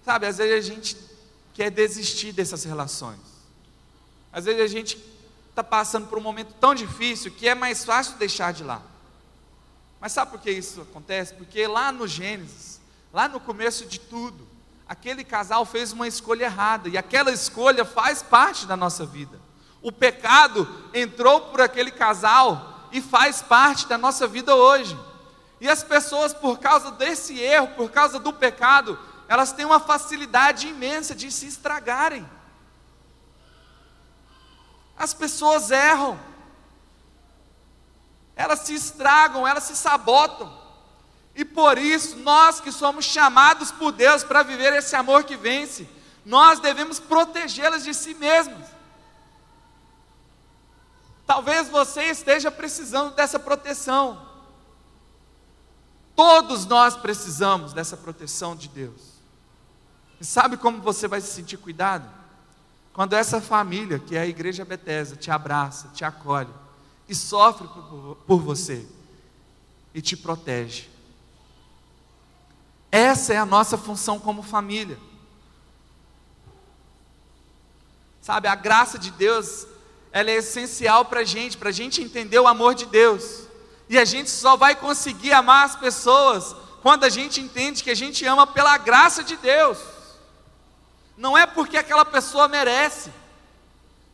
Sabe, 0.03 0.25
às 0.25 0.37
vezes 0.37 0.65
a 0.65 0.73
gente 0.73 0.97
quer 1.53 1.69
desistir 1.69 2.31
dessas 2.31 2.63
relações. 2.63 3.19
Às 4.33 4.45
vezes 4.45 4.61
a 4.61 4.67
gente 4.67 4.97
está 5.49 5.63
passando 5.63 6.07
por 6.07 6.17
um 6.17 6.21
momento 6.21 6.53
tão 6.59 6.73
difícil 6.73 7.31
que 7.31 7.47
é 7.47 7.53
mais 7.53 7.83
fácil 7.83 8.17
deixar 8.17 8.53
de 8.53 8.63
lá. 8.63 8.81
Mas 9.99 10.13
sabe 10.13 10.31
por 10.31 10.39
que 10.39 10.49
isso 10.49 10.81
acontece? 10.81 11.33
Porque 11.33 11.67
lá 11.67 11.91
no 11.91 12.07
Gênesis, 12.07 12.79
lá 13.13 13.27
no 13.27 13.39
começo 13.39 13.85
de 13.85 13.99
tudo, 13.99 14.47
aquele 14.87 15.23
casal 15.23 15.65
fez 15.65 15.91
uma 15.93 16.07
escolha 16.07 16.45
errada 16.45 16.89
e 16.89 16.97
aquela 16.97 17.31
escolha 17.31 17.85
faz 17.85 18.23
parte 18.23 18.65
da 18.65 18.75
nossa 18.75 19.05
vida. 19.05 19.39
O 19.81 19.91
pecado 19.91 20.67
entrou 20.93 21.41
por 21.41 21.61
aquele 21.61 21.91
casal 21.91 22.87
e 22.91 23.01
faz 23.01 23.41
parte 23.41 23.87
da 23.87 23.97
nossa 23.97 24.27
vida 24.27 24.55
hoje. 24.55 24.97
E 25.59 25.69
as 25.69 25.83
pessoas, 25.83 26.33
por 26.33 26.57
causa 26.57 26.91
desse 26.91 27.39
erro, 27.39 27.67
por 27.75 27.91
causa 27.91 28.19
do 28.19 28.33
pecado, 28.33 28.97
elas 29.31 29.53
têm 29.53 29.63
uma 29.63 29.79
facilidade 29.79 30.67
imensa 30.67 31.15
de 31.15 31.31
se 31.31 31.47
estragarem. 31.47 32.29
As 34.97 35.13
pessoas 35.13 35.71
erram, 35.71 36.19
elas 38.35 38.59
se 38.59 38.73
estragam, 38.73 39.47
elas 39.47 39.63
se 39.63 39.77
sabotam. 39.77 40.53
E 41.33 41.45
por 41.45 41.77
isso, 41.77 42.17
nós 42.17 42.59
que 42.59 42.73
somos 42.73 43.05
chamados 43.05 43.71
por 43.71 43.93
Deus 43.93 44.21
para 44.21 44.43
viver 44.43 44.73
esse 44.73 44.97
amor 44.97 45.23
que 45.23 45.37
vence, 45.37 45.87
nós 46.25 46.59
devemos 46.59 46.99
protegê-las 46.99 47.85
de 47.85 47.93
si 47.93 48.13
mesmas. 48.13 48.67
Talvez 51.25 51.69
você 51.69 52.03
esteja 52.03 52.51
precisando 52.51 53.15
dessa 53.15 53.39
proteção. 53.39 54.27
Todos 56.17 56.65
nós 56.65 56.97
precisamos 56.97 57.71
dessa 57.71 57.95
proteção 57.95 58.57
de 58.57 58.67
Deus. 58.67 59.10
E 60.21 60.25
sabe 60.25 60.55
como 60.55 60.79
você 60.83 61.07
vai 61.07 61.19
se 61.19 61.33
sentir 61.33 61.57
cuidado? 61.57 62.07
Quando 62.93 63.13
essa 63.13 63.41
família, 63.41 63.97
que 63.97 64.15
é 64.15 64.21
a 64.21 64.27
igreja 64.27 64.63
Bethesda, 64.63 65.15
te 65.15 65.31
abraça, 65.31 65.87
te 65.95 66.05
acolhe 66.05 66.53
e 67.09 67.15
sofre 67.15 67.67
por, 67.67 68.17
por 68.27 68.39
você 68.39 68.85
e 69.95 69.99
te 69.99 70.15
protege. 70.15 70.87
Essa 72.91 73.33
é 73.33 73.37
a 73.37 73.47
nossa 73.47 73.79
função 73.79 74.19
como 74.19 74.43
família. 74.43 74.99
Sabe, 78.21 78.47
a 78.47 78.53
graça 78.53 78.99
de 78.99 79.09
Deus, 79.09 79.65
ela 80.11 80.29
é 80.29 80.35
essencial 80.35 81.05
para 81.05 81.21
a 81.21 81.23
gente, 81.23 81.57
para 81.57 81.69
a 81.69 81.73
gente 81.73 81.99
entender 81.99 82.37
o 82.37 82.47
amor 82.47 82.75
de 82.75 82.85
Deus. 82.85 83.47
E 83.89 83.97
a 83.97 84.05
gente 84.05 84.29
só 84.29 84.55
vai 84.55 84.75
conseguir 84.75 85.31
amar 85.31 85.65
as 85.65 85.75
pessoas 85.75 86.55
quando 86.83 87.05
a 87.05 87.09
gente 87.09 87.41
entende 87.41 87.83
que 87.83 87.89
a 87.89 87.95
gente 87.95 88.23
ama 88.23 88.45
pela 88.45 88.77
graça 88.77 89.23
de 89.23 89.35
Deus. 89.35 89.79
Não 91.21 91.37
é 91.37 91.45
porque 91.45 91.77
aquela 91.77 92.03
pessoa 92.03 92.47
merece, 92.47 93.13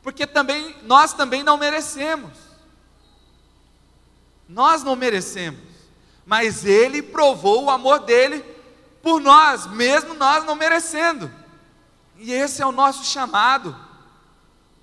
porque 0.03 0.27
também 0.27 0.75
nós 0.83 1.13
também 1.13 1.41
não 1.41 1.55
merecemos. 1.55 2.33
Nós 4.45 4.83
não 4.83 4.93
merecemos, 4.93 5.61
mas 6.25 6.65
ele 6.65 7.01
provou 7.01 7.63
o 7.63 7.69
amor 7.69 7.99
dele 7.99 8.43
por 9.01 9.21
nós, 9.21 9.65
mesmo 9.67 10.15
nós 10.15 10.43
não 10.43 10.53
merecendo. 10.53 11.31
E 12.17 12.33
esse 12.33 12.61
é 12.61 12.65
o 12.65 12.73
nosso 12.73 13.05
chamado 13.05 13.73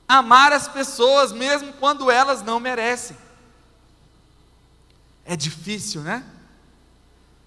amar 0.09 0.51
as 0.51 0.67
pessoas 0.67 1.31
mesmo 1.31 1.75
quando 1.75 2.11
elas 2.11 2.41
não 2.41 2.59
merecem. 2.59 3.19
É 5.27 5.37
difícil, 5.37 6.01
né? 6.01 6.25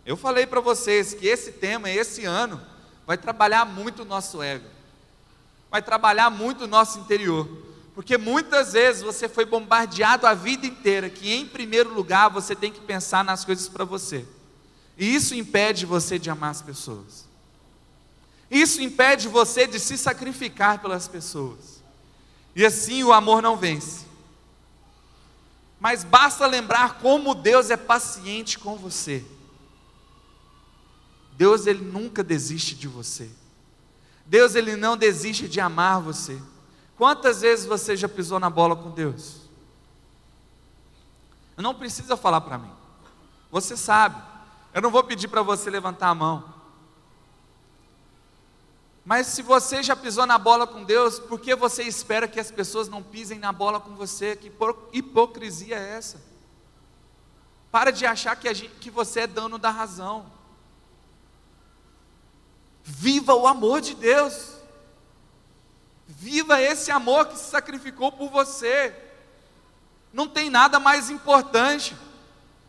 Eu 0.05 0.15
falei 0.15 0.45
para 0.45 0.61
vocês 0.61 1.15
que 1.15 1.25
esse 1.25 1.53
tema, 1.53 1.89
esse 1.89 2.25
ano, 2.25 2.76
vai 3.07 3.17
trabalhar 3.17 3.65
muito 3.65 4.01
o 4.01 4.05
nosso 4.05 4.43
ego, 4.43 4.67
vai 5.71 5.81
trabalhar 5.81 6.29
muito 6.29 6.65
o 6.65 6.67
nosso 6.67 6.99
interior, 6.99 7.47
porque 7.95 8.17
muitas 8.17 8.73
vezes 8.73 9.01
você 9.01 9.29
foi 9.29 9.45
bombardeado 9.45 10.27
a 10.27 10.33
vida 10.33 10.67
inteira 10.67 11.09
que, 11.09 11.33
em 11.33 11.47
primeiro 11.47 11.93
lugar, 11.93 12.29
você 12.29 12.53
tem 12.53 12.71
que 12.71 12.81
pensar 12.81 13.23
nas 13.23 13.45
coisas 13.45 13.69
para 13.69 13.85
você, 13.85 14.25
e 14.97 15.15
isso 15.15 15.33
impede 15.33 15.85
você 15.85 16.19
de 16.19 16.29
amar 16.29 16.51
as 16.51 16.61
pessoas, 16.61 17.25
isso 18.51 18.81
impede 18.81 19.29
você 19.29 19.65
de 19.65 19.79
se 19.79 19.97
sacrificar 19.97 20.79
pelas 20.79 21.07
pessoas. 21.07 21.77
E 22.55 22.65
assim 22.65 23.03
o 23.03 23.13
amor 23.13 23.41
não 23.41 23.55
vence. 23.55 24.05
Mas 25.79 26.03
basta 26.03 26.47
lembrar 26.47 26.95
como 26.99 27.35
Deus 27.35 27.69
é 27.69 27.77
paciente 27.77 28.57
com 28.57 28.75
você. 28.75 29.23
Deus 31.37 31.67
ele 31.67 31.83
nunca 31.83 32.23
desiste 32.23 32.73
de 32.73 32.87
você. 32.87 33.29
Deus 34.25 34.55
ele 34.55 34.75
não 34.75 34.97
desiste 34.97 35.47
de 35.47 35.61
amar 35.61 36.01
você. 36.01 36.41
Quantas 36.97 37.41
vezes 37.41 37.67
você 37.67 37.95
já 37.95 38.09
pisou 38.09 38.39
na 38.39 38.49
bola 38.49 38.75
com 38.75 38.89
Deus? 38.89 39.41
Não 41.55 41.75
precisa 41.75 42.17
falar 42.17 42.41
para 42.41 42.57
mim. 42.57 42.71
Você 43.51 43.77
sabe. 43.77 44.19
Eu 44.73 44.81
não 44.81 44.89
vou 44.89 45.03
pedir 45.03 45.27
para 45.27 45.43
você 45.43 45.69
levantar 45.69 46.09
a 46.09 46.15
mão. 46.15 46.55
Mas 49.05 49.27
se 49.27 49.43
você 49.43 49.83
já 49.83 49.95
pisou 49.95 50.25
na 50.25 50.39
bola 50.39 50.65
com 50.65 50.83
Deus, 50.83 51.19
por 51.19 51.39
que 51.39 51.55
você 51.55 51.83
espera 51.83 52.27
que 52.27 52.39
as 52.39 52.49
pessoas 52.49 52.89
não 52.89 53.03
pisem 53.03 53.37
na 53.37 53.51
bola 53.51 53.79
com 53.79 53.95
você? 53.95 54.35
Que 54.35 54.51
hipocrisia 54.91 55.77
é 55.77 55.97
essa? 55.97 56.19
Para 57.71 57.91
de 57.91 58.07
achar 58.07 58.35
que, 58.35 58.51
gente, 58.55 58.73
que 58.79 58.89
você 58.89 59.21
é 59.21 59.27
dono 59.27 59.59
da 59.59 59.69
razão. 59.69 60.36
Viva 62.89 63.35
o 63.35 63.45
amor 63.45 63.81
de 63.81 63.93
Deus. 63.93 64.53
Viva 66.07 66.61
esse 66.61 66.89
amor 66.89 67.27
que 67.27 67.37
se 67.37 67.49
sacrificou 67.49 68.13
por 68.13 68.29
você. 68.29 68.95
Não 70.13 70.25
tem 70.25 70.49
nada 70.49 70.79
mais 70.79 71.09
importante. 71.09 71.93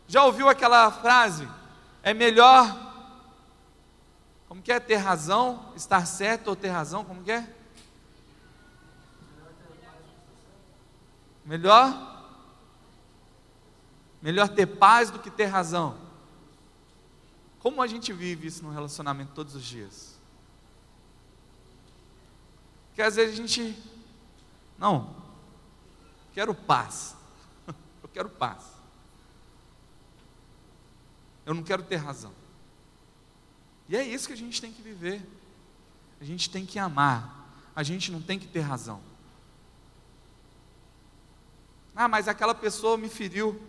Já 0.09 0.25
ouviu 0.25 0.49
aquela 0.49 0.91
frase? 0.91 1.47
É 2.03 2.13
melhor 2.13 2.77
como 4.49 4.61
que 4.61 4.73
é 4.73 4.79
ter 4.79 4.97
razão, 4.97 5.71
estar 5.73 6.05
certo 6.05 6.49
ou 6.49 6.55
ter 6.55 6.67
razão? 6.67 7.05
Como 7.05 7.23
que 7.23 7.31
é? 7.31 7.47
Melhor? 11.45 12.25
Melhor 14.21 14.49
ter 14.49 14.65
paz 14.65 15.09
do 15.09 15.19
que 15.19 15.31
ter 15.31 15.45
razão. 15.45 16.08
Como 17.59 17.81
a 17.81 17.87
gente 17.87 18.13
vive 18.13 18.47
isso 18.47 18.63
no 18.63 18.71
relacionamento 18.71 19.33
todos 19.33 19.55
os 19.55 19.63
dias? 19.63 20.17
Porque 22.87 23.01
às 23.01 23.15
vezes 23.15 23.33
a 23.33 23.37
gente, 23.37 23.77
não, 24.77 25.15
quero 26.33 26.53
paz. 26.53 27.15
Eu 28.01 28.09
quero 28.09 28.29
paz. 28.29 28.63
Eu 31.45 31.53
não 31.53 31.63
quero 31.63 31.83
ter 31.83 31.97
razão. 31.97 32.33
E 33.87 33.95
é 33.95 34.03
isso 34.03 34.27
que 34.27 34.33
a 34.33 34.37
gente 34.37 34.61
tem 34.61 34.71
que 34.71 34.81
viver. 34.81 35.25
A 36.21 36.23
gente 36.23 36.49
tem 36.49 36.65
que 36.65 36.77
amar. 36.77 37.51
A 37.75 37.83
gente 37.83 38.11
não 38.11 38.21
tem 38.21 38.37
que 38.37 38.47
ter 38.47 38.59
razão. 38.59 39.01
Ah, 41.95 42.07
mas 42.07 42.27
aquela 42.27 42.53
pessoa 42.53 42.97
me 42.97 43.09
feriu. 43.09 43.59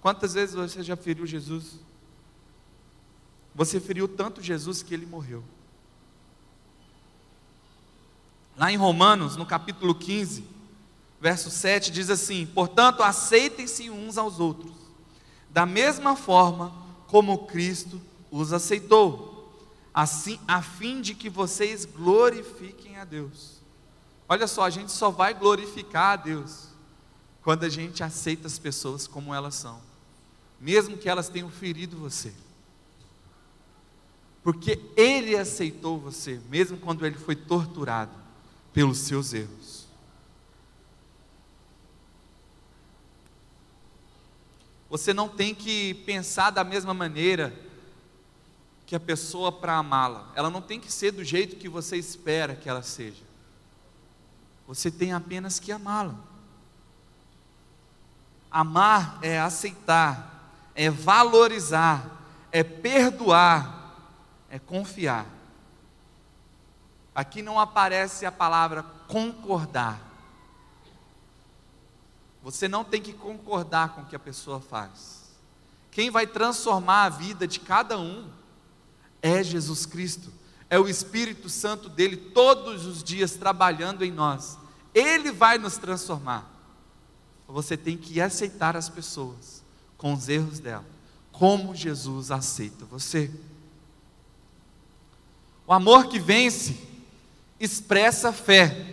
Quantas 0.00 0.34
vezes 0.34 0.54
você 0.54 0.82
já 0.82 0.96
feriu 0.96 1.26
Jesus? 1.26 1.80
Você 3.56 3.80
feriu 3.80 4.06
tanto 4.06 4.42
Jesus 4.42 4.82
que 4.82 4.92
ele 4.92 5.06
morreu. 5.06 5.42
Lá 8.54 8.70
em 8.70 8.76
Romanos, 8.76 9.34
no 9.34 9.46
capítulo 9.46 9.94
15, 9.94 10.44
verso 11.18 11.50
7, 11.50 11.90
diz 11.90 12.10
assim: 12.10 12.44
Portanto, 12.44 13.02
aceitem-se 13.02 13.88
uns 13.88 14.18
aos 14.18 14.38
outros, 14.38 14.74
da 15.48 15.64
mesma 15.64 16.14
forma 16.14 16.70
como 17.06 17.46
Cristo 17.46 17.98
os 18.30 18.52
aceitou, 18.52 19.50
assim, 19.94 20.38
a 20.46 20.60
fim 20.60 21.00
de 21.00 21.14
que 21.14 21.30
vocês 21.30 21.86
glorifiquem 21.86 22.98
a 22.98 23.04
Deus. 23.06 23.62
Olha 24.28 24.46
só, 24.46 24.64
a 24.64 24.70
gente 24.70 24.92
só 24.92 25.08
vai 25.10 25.32
glorificar 25.32 26.12
a 26.12 26.16
Deus 26.16 26.68
quando 27.42 27.64
a 27.64 27.70
gente 27.70 28.02
aceita 28.02 28.46
as 28.46 28.58
pessoas 28.58 29.06
como 29.06 29.32
elas 29.32 29.54
são, 29.54 29.80
mesmo 30.60 30.98
que 30.98 31.08
elas 31.08 31.30
tenham 31.30 31.48
ferido 31.48 31.96
você. 31.96 32.34
Porque 34.46 34.78
Ele 34.96 35.36
aceitou 35.36 35.98
você, 35.98 36.40
mesmo 36.48 36.78
quando 36.78 37.04
Ele 37.04 37.16
foi 37.16 37.34
torturado 37.34 38.12
pelos 38.72 38.98
seus 38.98 39.34
erros. 39.34 39.88
Você 44.88 45.12
não 45.12 45.28
tem 45.28 45.52
que 45.52 45.94
pensar 46.06 46.50
da 46.50 46.62
mesma 46.62 46.94
maneira 46.94 47.52
que 48.86 48.94
a 48.94 49.00
pessoa 49.00 49.50
para 49.50 49.78
amá-la. 49.78 50.30
Ela 50.36 50.48
não 50.48 50.62
tem 50.62 50.78
que 50.78 50.92
ser 50.92 51.10
do 51.10 51.24
jeito 51.24 51.56
que 51.56 51.68
você 51.68 51.96
espera 51.96 52.54
que 52.54 52.68
ela 52.68 52.82
seja. 52.82 53.24
Você 54.68 54.92
tem 54.92 55.12
apenas 55.12 55.58
que 55.58 55.72
amá-la. 55.72 56.14
Amar 58.48 59.18
é 59.22 59.40
aceitar, 59.40 60.70
é 60.72 60.88
valorizar, 60.88 62.22
é 62.52 62.62
perdoar, 62.62 63.75
é 64.50 64.58
confiar. 64.58 65.26
Aqui 67.14 67.42
não 67.42 67.58
aparece 67.58 68.26
a 68.26 68.32
palavra 68.32 68.82
concordar. 69.08 70.00
Você 72.42 72.68
não 72.68 72.84
tem 72.84 73.00
que 73.00 73.12
concordar 73.12 73.94
com 73.94 74.02
o 74.02 74.06
que 74.06 74.14
a 74.14 74.20
pessoa 74.20 74.60
faz. 74.60 75.24
Quem 75.90 76.10
vai 76.10 76.26
transformar 76.26 77.04
a 77.04 77.08
vida 77.08 77.46
de 77.46 77.58
cada 77.58 77.98
um 77.98 78.30
é 79.22 79.42
Jesus 79.42 79.86
Cristo, 79.86 80.30
é 80.68 80.78
o 80.78 80.88
Espírito 80.88 81.48
Santo 81.48 81.88
dele 81.88 82.16
todos 82.16 82.84
os 82.84 83.02
dias 83.02 83.32
trabalhando 83.32 84.04
em 84.04 84.12
nós. 84.12 84.58
Ele 84.94 85.32
vai 85.32 85.58
nos 85.58 85.78
transformar. 85.78 86.48
Você 87.48 87.76
tem 87.76 87.96
que 87.96 88.20
aceitar 88.20 88.76
as 88.76 88.88
pessoas 88.88 89.62
com 89.96 90.12
os 90.12 90.28
erros 90.28 90.58
dela, 90.58 90.84
como 91.32 91.74
Jesus 91.74 92.30
aceita 92.30 92.84
você. 92.84 93.32
O 95.66 95.72
amor 95.72 96.06
que 96.06 96.18
vence 96.18 96.76
expressa 97.58 98.32
fé. 98.32 98.86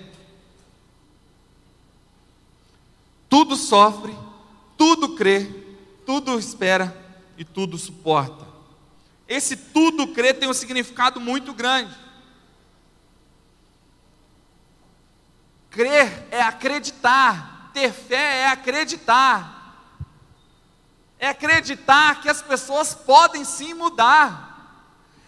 Tudo 3.29 3.55
sofre, 3.55 4.15
tudo 4.77 5.15
crê, 5.15 5.45
tudo 6.05 6.37
espera 6.37 6.95
e 7.37 7.43
tudo 7.43 7.77
suporta. 7.77 8.47
Esse 9.27 9.55
tudo 9.55 10.07
crer 10.13 10.39
tem 10.39 10.49
um 10.49 10.53
significado 10.53 11.19
muito 11.19 11.53
grande. 11.53 11.95
Crer 15.69 16.27
é 16.29 16.41
acreditar, 16.41 17.71
ter 17.73 17.91
fé 17.91 18.41
é 18.41 18.47
acreditar. 18.47 19.53
É 21.17 21.29
acreditar 21.29 22.21
que 22.21 22.29
as 22.29 22.41
pessoas 22.41 22.93
podem 22.93 23.43
sim 23.43 23.73
mudar. 23.73 24.52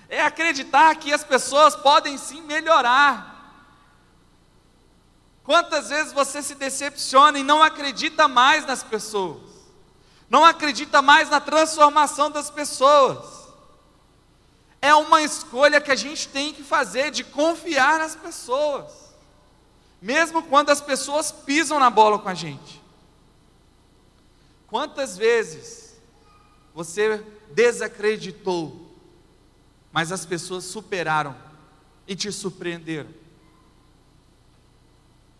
É 0.07 0.21
acreditar 0.21 0.95
que 0.95 1.11
as 1.13 1.23
pessoas 1.23 1.75
podem 1.75 2.17
sim 2.17 2.41
melhorar. 2.41 3.35
Quantas 5.43 5.89
vezes 5.89 6.11
você 6.11 6.41
se 6.41 6.55
decepciona 6.55 7.37
e 7.37 7.43
não 7.43 7.61
acredita 7.61 8.27
mais 8.27 8.65
nas 8.65 8.81
pessoas? 8.81 9.41
Não 10.29 10.43
acredita 10.43 11.01
mais 11.01 11.29
na 11.29 11.39
transformação 11.39 12.31
das 12.31 12.49
pessoas? 12.49 13.45
É 14.81 14.93
uma 14.93 15.21
escolha 15.21 15.81
que 15.81 15.91
a 15.91 15.95
gente 15.95 16.27
tem 16.27 16.53
que 16.53 16.63
fazer 16.63 17.11
de 17.11 17.23
confiar 17.23 17.99
nas 17.99 18.15
pessoas, 18.15 18.91
mesmo 20.01 20.43
quando 20.43 20.69
as 20.69 20.81
pessoas 20.81 21.31
pisam 21.31 21.79
na 21.79 21.89
bola 21.89 22.19
com 22.19 22.29
a 22.29 22.33
gente. 22.33 22.83
Quantas 24.67 25.17
vezes 25.17 25.95
você 26.73 27.23
desacreditou, 27.51 28.84
mas 29.95 30.11
as 30.11 30.25
pessoas 30.25 30.65
superaram 30.65 31.33
e 32.05 32.17
te 32.17 32.29
surpreenderam? 32.29 33.09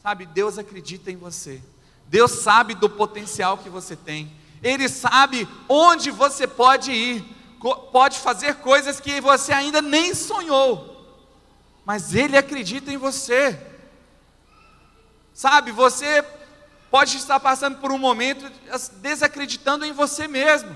Sabe, 0.01 0.25
Deus 0.25 0.57
acredita 0.57 1.11
em 1.11 1.17
você. 1.17 1.61
Deus 2.07 2.31
sabe 2.31 2.73
do 2.73 2.89
potencial 2.89 3.57
que 3.57 3.67
você 3.67 3.97
tem. 3.97 4.31
Ele 4.63 4.87
sabe 4.87 5.45
onde 5.67 6.09
você 6.09 6.47
pode 6.47 6.89
ir, 6.89 7.21
pode 7.91 8.17
fazer 8.17 8.55
coisas 8.55 8.97
que 8.97 9.19
você 9.19 9.51
ainda 9.51 9.81
nem 9.81 10.15
sonhou. 10.15 11.05
Mas 11.83 12.15
Ele 12.15 12.37
acredita 12.37 12.89
em 12.93 12.97
você. 12.97 13.59
Sabe, 15.33 15.73
você 15.73 16.23
pode 16.89 17.17
estar 17.17 17.41
passando 17.41 17.79
por 17.79 17.91
um 17.91 17.97
momento 17.97 18.49
desacreditando 19.01 19.83
em 19.83 19.91
você 19.91 20.29
mesmo. 20.29 20.73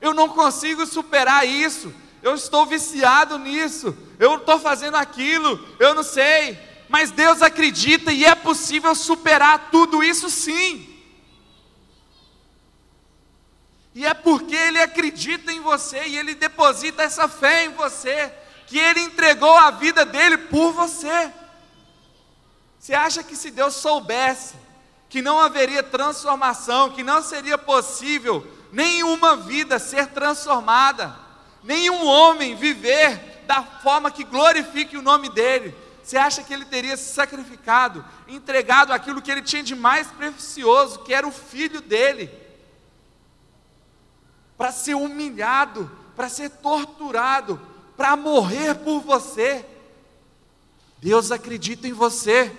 Eu 0.00 0.14
não 0.14 0.28
consigo 0.28 0.86
superar 0.86 1.44
isso. 1.44 1.92
Eu 2.26 2.34
estou 2.34 2.66
viciado 2.66 3.38
nisso. 3.38 3.96
Eu 4.18 4.36
estou 4.36 4.58
fazendo 4.58 4.96
aquilo. 4.96 5.58
Eu 5.78 5.94
não 5.94 6.02
sei 6.02 6.66
mas 6.88 7.10
Deus 7.10 7.42
acredita 7.42 8.12
e 8.12 8.24
é 8.24 8.34
possível 8.34 8.94
superar 8.94 9.70
tudo 9.70 10.02
isso 10.02 10.30
sim. 10.30 10.92
E 13.94 14.06
é 14.06 14.14
porque 14.14 14.54
Ele 14.54 14.80
acredita 14.80 15.52
em 15.52 15.60
você 15.60 16.06
e 16.06 16.16
Ele 16.16 16.34
deposita 16.34 17.02
essa 17.02 17.26
fé 17.28 17.64
em 17.64 17.70
você, 17.70 18.32
que 18.66 18.78
Ele 18.78 19.00
entregou 19.00 19.56
a 19.56 19.70
vida 19.70 20.04
dele 20.04 20.38
por 20.38 20.72
você. 20.72 21.32
Você 22.78 22.94
acha 22.94 23.22
que 23.22 23.34
se 23.34 23.50
Deus 23.50 23.74
soubesse 23.74 24.54
que 25.08 25.22
não 25.22 25.40
haveria 25.40 25.82
transformação, 25.82 26.90
que 26.90 27.02
não 27.02 27.22
seria 27.22 27.56
possível 27.56 28.46
nenhuma 28.70 29.36
vida 29.36 29.78
ser 29.78 30.08
transformada, 30.08 31.16
nenhum 31.66 32.06
homem 32.06 32.54
viver 32.54 33.42
da 33.46 33.62
forma 33.62 34.10
que 34.10 34.24
glorifique 34.24 34.96
o 34.96 35.02
nome 35.02 35.28
dele, 35.28 35.74
você 36.02 36.16
acha 36.16 36.42
que 36.42 36.54
ele 36.54 36.64
teria 36.64 36.96
se 36.96 37.12
sacrificado, 37.12 38.04
entregado 38.28 38.92
aquilo 38.92 39.20
que 39.20 39.30
ele 39.30 39.42
tinha 39.42 39.62
de 39.62 39.74
mais 39.74 40.06
precioso, 40.06 41.00
que 41.00 41.12
era 41.12 41.26
o 41.26 41.32
filho 41.32 41.80
dele, 41.80 42.30
para 44.56 44.70
ser 44.70 44.94
humilhado, 44.94 45.90
para 46.14 46.28
ser 46.28 46.48
torturado, 46.48 47.60
para 47.96 48.16
morrer 48.16 48.76
por 48.76 49.00
você? 49.00 49.66
Deus 50.98 51.32
acredita 51.32 51.88
em 51.88 51.92
você. 51.92 52.52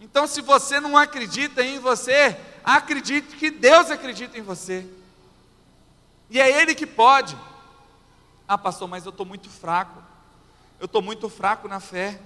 Então, 0.00 0.26
se 0.26 0.40
você 0.40 0.78
não 0.78 0.96
acredita 0.96 1.62
em 1.62 1.78
você, 1.78 2.36
acredite 2.62 3.36
que 3.36 3.50
Deus 3.50 3.90
acredita 3.90 4.38
em 4.38 4.42
você. 4.42 4.86
E 6.30 6.40
é 6.40 6.60
Ele 6.60 6.74
que 6.74 6.86
pode. 6.86 7.36
Ah, 8.46 8.58
pastor, 8.58 8.88
mas 8.88 9.04
eu 9.04 9.10
estou 9.10 9.26
muito 9.26 9.48
fraco 9.48 10.08
eu 10.78 10.86
estou 10.86 11.02
muito 11.02 11.28
fraco 11.28 11.66
na 11.66 11.80
fé. 11.80 12.20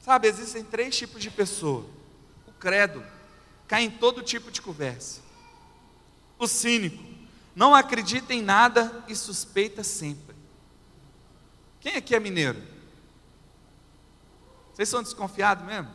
Sabe, 0.00 0.28
existem 0.28 0.64
três 0.64 0.96
tipos 0.96 1.22
de 1.22 1.30
pessoa. 1.30 1.86
O 2.46 2.52
credo 2.52 3.04
cai 3.68 3.84
em 3.84 3.90
todo 3.90 4.22
tipo 4.22 4.50
de 4.50 4.60
conversa. 4.60 5.22
O 6.38 6.48
cínico 6.48 7.02
não 7.54 7.74
acredita 7.74 8.34
em 8.34 8.42
nada 8.42 9.04
e 9.06 9.14
suspeita 9.14 9.84
sempre. 9.84 10.34
Quem 11.80 11.94
aqui 11.96 12.14
é 12.14 12.20
mineiro? 12.20 12.60
Vocês 14.72 14.88
são 14.88 15.02
desconfiados 15.02 15.64
mesmo? 15.64 15.90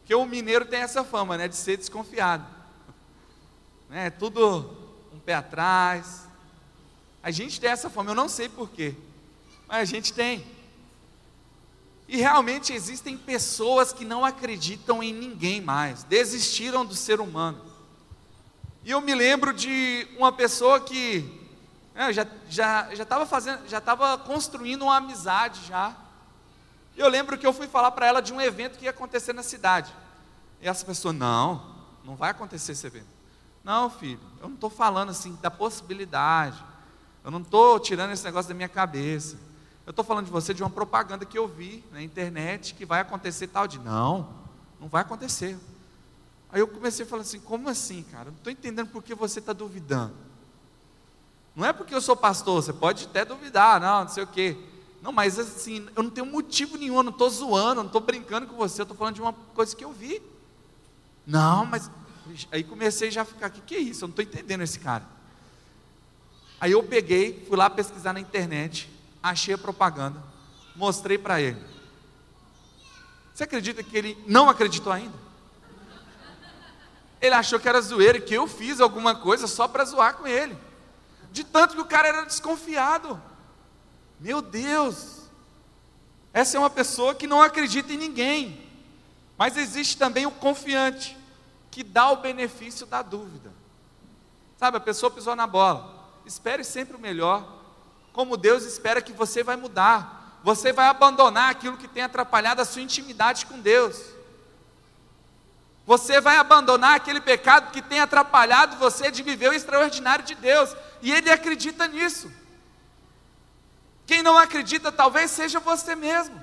Porque 0.00 0.14
o 0.14 0.26
mineiro 0.26 0.64
tem 0.64 0.80
essa 0.80 1.04
fama, 1.04 1.38
né, 1.38 1.46
de 1.46 1.54
ser 1.54 1.76
desconfiado. 1.76 2.44
Né, 3.88 4.10
tudo 4.10 4.70
um 5.12 5.18
pé 5.18 5.34
atrás, 5.34 6.26
a 7.22 7.30
gente 7.30 7.60
tem 7.60 7.70
essa 7.70 7.88
fome, 7.88 8.10
eu 8.10 8.14
não 8.14 8.28
sei 8.28 8.48
porquê, 8.48 8.94
mas 9.66 9.78
a 9.78 9.84
gente 9.84 10.12
tem. 10.12 10.46
E 12.06 12.16
realmente 12.16 12.72
existem 12.72 13.16
pessoas 13.16 13.92
que 13.92 14.04
não 14.04 14.24
acreditam 14.24 15.02
em 15.02 15.12
ninguém 15.12 15.60
mais, 15.60 16.04
desistiram 16.04 16.84
do 16.84 16.94
ser 16.94 17.20
humano. 17.20 17.62
E 18.84 18.90
eu 18.90 19.00
me 19.00 19.14
lembro 19.14 19.52
de 19.52 20.08
uma 20.16 20.32
pessoa 20.32 20.80
que 20.80 21.38
é, 21.94 22.12
já 22.12 22.26
já 22.48 22.94
já 22.94 23.02
estava 23.02 23.26
fazendo, 23.26 23.68
já 23.68 23.78
estava 23.78 24.16
construindo 24.16 24.82
uma 24.82 24.96
amizade 24.96 25.66
já. 25.66 25.94
Eu 26.96 27.08
lembro 27.08 27.36
que 27.36 27.46
eu 27.46 27.52
fui 27.52 27.68
falar 27.68 27.90
para 27.90 28.06
ela 28.06 28.20
de 28.20 28.32
um 28.32 28.40
evento 28.40 28.78
que 28.78 28.84
ia 28.84 28.90
acontecer 28.90 29.32
na 29.32 29.42
cidade. 29.42 29.94
E 30.60 30.68
essa 30.68 30.84
pessoa, 30.84 31.12
não, 31.12 31.76
não 32.04 32.16
vai 32.16 32.30
acontecer 32.30 32.72
esse 32.72 32.86
evento. 32.86 33.17
Não, 33.68 33.90
filho, 33.90 34.18
eu 34.40 34.48
não 34.48 34.54
estou 34.54 34.70
falando 34.70 35.10
assim 35.10 35.36
da 35.42 35.50
possibilidade. 35.50 36.56
Eu 37.22 37.30
não 37.30 37.42
estou 37.42 37.78
tirando 37.78 38.12
esse 38.12 38.24
negócio 38.24 38.48
da 38.48 38.54
minha 38.54 38.66
cabeça. 38.66 39.36
Eu 39.84 39.90
estou 39.90 40.02
falando 40.02 40.24
de 40.24 40.30
você 40.30 40.54
de 40.54 40.62
uma 40.62 40.70
propaganda 40.70 41.26
que 41.26 41.36
eu 41.36 41.46
vi 41.46 41.84
na 41.92 42.02
internet 42.02 42.72
que 42.72 42.86
vai 42.86 43.00
acontecer 43.00 43.46
tal 43.48 43.68
de. 43.68 43.78
Não, 43.78 44.26
não 44.80 44.88
vai 44.88 45.02
acontecer. 45.02 45.54
Aí 46.50 46.60
eu 46.60 46.66
comecei 46.66 47.04
a 47.04 47.08
falar 47.08 47.20
assim: 47.20 47.40
como 47.40 47.68
assim, 47.68 48.02
cara? 48.04 48.28
Eu 48.28 48.32
não 48.32 48.38
estou 48.38 48.50
entendendo 48.50 48.88
por 48.88 49.02
que 49.02 49.14
você 49.14 49.38
está 49.38 49.52
duvidando. 49.52 50.14
Não 51.54 51.66
é 51.66 51.70
porque 51.70 51.94
eu 51.94 52.00
sou 52.00 52.16
pastor, 52.16 52.62
você 52.62 52.72
pode 52.72 53.04
até 53.04 53.22
duvidar, 53.22 53.82
não, 53.82 54.04
não 54.04 54.08
sei 54.08 54.22
o 54.22 54.28
quê. 54.28 54.56
Não, 55.02 55.12
mas 55.12 55.38
assim, 55.38 55.86
eu 55.94 56.02
não 56.02 56.10
tenho 56.10 56.26
motivo 56.26 56.78
nenhum, 56.78 56.96
eu 56.96 57.02
não 57.02 57.12
estou 57.12 57.28
zoando, 57.28 57.80
eu 57.80 57.84
não 57.84 57.86
estou 57.86 58.00
brincando 58.00 58.46
com 58.46 58.56
você, 58.56 58.80
eu 58.80 58.84
estou 58.84 58.96
falando 58.96 59.16
de 59.16 59.20
uma 59.20 59.34
coisa 59.54 59.76
que 59.76 59.84
eu 59.84 59.92
vi. 59.92 60.22
Não, 61.26 61.66
mas. 61.66 61.90
Aí 62.50 62.64
comecei 62.64 63.10
já 63.10 63.22
a 63.22 63.24
ficar: 63.24 63.48
o 63.48 63.52
que, 63.52 63.60
que 63.60 63.74
é 63.74 63.78
isso? 63.78 64.04
Eu 64.04 64.08
não 64.08 64.12
estou 64.12 64.24
entendendo 64.24 64.62
esse 64.62 64.78
cara. 64.78 65.04
Aí 66.60 66.72
eu 66.72 66.82
peguei, 66.82 67.44
fui 67.48 67.56
lá 67.56 67.70
pesquisar 67.70 68.12
na 68.12 68.20
internet, 68.20 68.90
achei 69.22 69.54
a 69.54 69.58
propaganda, 69.58 70.22
mostrei 70.74 71.16
para 71.16 71.40
ele. 71.40 71.62
Você 73.32 73.44
acredita 73.44 73.82
que 73.82 73.96
ele 73.96 74.18
não 74.26 74.48
acreditou 74.48 74.92
ainda? 74.92 75.14
Ele 77.20 77.34
achou 77.34 77.58
que 77.58 77.68
era 77.68 77.80
zoeira, 77.80 78.20
que 78.20 78.34
eu 78.34 78.46
fiz 78.46 78.80
alguma 78.80 79.14
coisa 79.14 79.46
só 79.46 79.68
para 79.68 79.84
zoar 79.84 80.14
com 80.14 80.26
ele. 80.26 80.56
De 81.32 81.44
tanto 81.44 81.74
que 81.74 81.80
o 81.80 81.86
cara 81.86 82.08
era 82.08 82.24
desconfiado. 82.24 83.20
Meu 84.20 84.40
Deus! 84.40 85.18
Essa 86.32 86.56
é 86.56 86.60
uma 86.60 86.70
pessoa 86.70 87.14
que 87.14 87.26
não 87.26 87.42
acredita 87.42 87.92
em 87.92 87.96
ninguém. 87.96 88.68
Mas 89.36 89.56
existe 89.56 89.96
também 89.96 90.26
o 90.26 90.30
confiante, 90.30 91.16
que 91.78 91.84
dá 91.84 92.10
o 92.10 92.16
benefício 92.16 92.84
da 92.86 93.02
dúvida. 93.02 93.52
Sabe, 94.56 94.78
a 94.78 94.80
pessoa 94.80 95.12
pisou 95.12 95.36
na 95.36 95.46
bola 95.46 95.96
espere 96.26 96.64
sempre 96.64 96.96
o 96.96 96.98
melhor. 96.98 97.46
Como 98.12 98.36
Deus 98.36 98.64
espera 98.64 99.00
que 99.00 99.12
você 99.12 99.44
vai 99.44 99.54
mudar. 99.54 100.40
Você 100.42 100.72
vai 100.72 100.88
abandonar 100.88 101.52
aquilo 101.52 101.76
que 101.76 101.86
tem 101.86 102.02
atrapalhado 102.02 102.60
a 102.60 102.64
sua 102.64 102.82
intimidade 102.82 103.46
com 103.46 103.60
Deus. 103.60 103.96
Você 105.86 106.20
vai 106.20 106.36
abandonar 106.38 106.96
aquele 106.96 107.20
pecado 107.20 107.70
que 107.70 107.80
tem 107.80 108.00
atrapalhado 108.00 108.76
você 108.76 109.08
de 109.12 109.22
viver 109.22 109.48
o 109.48 109.54
extraordinário 109.54 110.24
de 110.24 110.34
Deus. 110.34 110.74
E 111.00 111.12
Ele 111.12 111.30
acredita 111.30 111.86
nisso. 111.86 112.28
Quem 114.04 114.20
não 114.20 114.36
acredita, 114.36 114.90
talvez 114.90 115.30
seja 115.30 115.60
você 115.60 115.94
mesmo. 115.94 116.42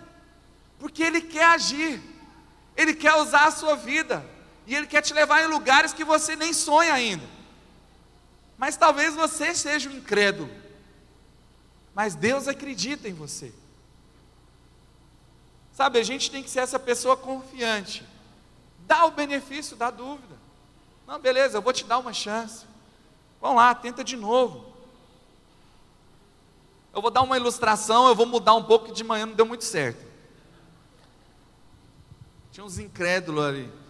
Porque 0.79 1.03
Ele 1.03 1.19
quer 1.19 1.47
agir. 1.47 2.01
Ele 2.77 2.93
quer 2.95 3.15
usar 3.15 3.47
a 3.47 3.51
sua 3.51 3.75
vida. 3.75 4.33
E 4.65 4.75
Ele 4.75 4.87
quer 4.87 5.01
te 5.01 5.13
levar 5.13 5.43
em 5.43 5.47
lugares 5.47 5.93
que 5.93 6.03
você 6.03 6.35
nem 6.35 6.53
sonha 6.53 6.93
ainda. 6.93 7.25
Mas 8.57 8.77
talvez 8.77 9.13
você 9.13 9.53
seja 9.53 9.89
um 9.89 9.93
incrédulo. 9.93 10.49
Mas 11.93 12.15
Deus 12.15 12.47
acredita 12.47 13.07
em 13.07 13.13
você. 13.13 13.53
Sabe, 15.73 15.99
a 15.99 16.03
gente 16.03 16.31
tem 16.31 16.41
que 16.41 16.49
ser 16.49 16.59
essa 16.59 16.79
pessoa 16.79 17.17
confiante. 17.17 18.05
Dá 18.87 19.05
o 19.05 19.11
benefício 19.11 19.75
da 19.75 19.89
dúvida. 19.89 20.35
Não, 21.05 21.19
beleza, 21.19 21.57
eu 21.57 21.61
vou 21.61 21.73
te 21.73 21.83
dar 21.83 21.99
uma 21.99 22.13
chance. 22.13 22.65
Vamos 23.41 23.57
lá, 23.57 23.75
tenta 23.75 24.03
de 24.03 24.15
novo. 24.15 24.73
Eu 26.93 27.01
vou 27.01 27.11
dar 27.11 27.21
uma 27.21 27.35
ilustração, 27.35 28.07
eu 28.07 28.15
vou 28.15 28.25
mudar 28.25 28.53
um 28.55 28.63
pouco, 28.63 28.85
que 28.85 28.93
de 28.93 29.03
manhã 29.03 29.25
não 29.25 29.35
deu 29.35 29.45
muito 29.45 29.65
certo. 29.65 30.05
Tinha 32.51 32.63
uns 32.63 32.79
incrédulos 32.79 33.43
ali. 33.43 33.84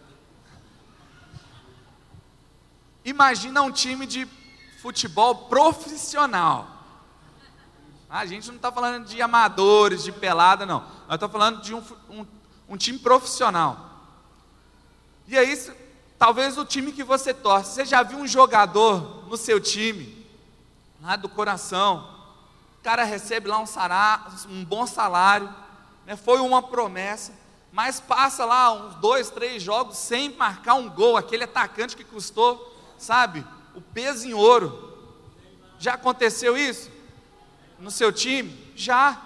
Imagina 3.05 3.61
um 3.61 3.71
time 3.71 4.07
de 4.07 4.27
futebol 4.81 5.35
profissional. 5.45 6.67
A 8.09 8.25
gente 8.25 8.47
não 8.47 8.55
está 8.55 8.71
falando 8.71 9.05
de 9.05 9.21
amadores, 9.21 10.03
de 10.03 10.11
pelada, 10.11 10.65
não. 10.65 10.79
Nós 11.07 11.13
estamos 11.13 11.31
falando 11.31 11.61
de 11.61 11.75
um, 11.75 11.83
um, 12.09 12.25
um 12.69 12.75
time 12.75 12.97
profissional. 12.97 13.91
E 15.27 15.37
aí, 15.37 15.55
talvez 16.17 16.57
o 16.57 16.65
time 16.65 16.91
que 16.91 17.03
você 17.03 17.31
torce, 17.31 17.73
você 17.73 17.85
já 17.85 18.01
viu 18.01 18.17
um 18.17 18.27
jogador 18.27 19.27
no 19.27 19.37
seu 19.37 19.59
time, 19.59 20.25
lá 21.01 21.15
do 21.15 21.29
coração, 21.29 22.09
o 22.79 22.83
cara 22.83 23.03
recebe 23.03 23.47
lá 23.47 23.59
um, 23.59 23.65
sará, 23.67 24.27
um 24.49 24.63
bom 24.63 24.87
salário, 24.87 25.53
né, 26.05 26.15
foi 26.15 26.39
uma 26.39 26.61
promessa, 26.61 27.33
mas 27.71 27.99
passa 27.99 28.45
lá 28.45 28.71
uns 28.71 28.95
dois, 28.95 29.29
três 29.29 29.61
jogos 29.61 29.97
sem 29.97 30.35
marcar 30.35 30.75
um 30.75 30.89
gol, 30.89 31.17
aquele 31.17 31.43
atacante 31.43 31.95
que 31.95 32.03
custou, 32.03 32.74
sabe, 32.97 33.45
o 33.73 33.81
peso 33.81 34.27
em 34.27 34.33
ouro. 34.33 34.93
Já 35.79 35.93
aconteceu 35.93 36.57
isso? 36.57 36.89
No 37.79 37.91
seu 37.91 38.11
time? 38.11 38.71
Já. 38.75 39.21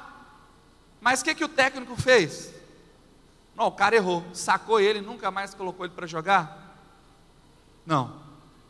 Mas 0.99 1.21
o 1.21 1.23
que, 1.23 1.35
que 1.35 1.45
o 1.45 1.49
técnico 1.49 1.95
fez? 1.95 2.53
Não, 3.55 3.67
o 3.67 3.71
cara 3.71 3.95
errou, 3.95 4.25
sacou 4.33 4.79
ele, 4.79 5.01
nunca 5.01 5.29
mais 5.29 5.53
colocou 5.53 5.85
ele 5.85 5.93
para 5.93 6.07
jogar? 6.07 6.77
Não. 7.85 8.19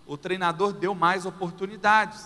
O 0.06 0.18
treinador 0.18 0.74
deu 0.74 0.96
mais 0.96 1.26
oportunidades. 1.26 2.26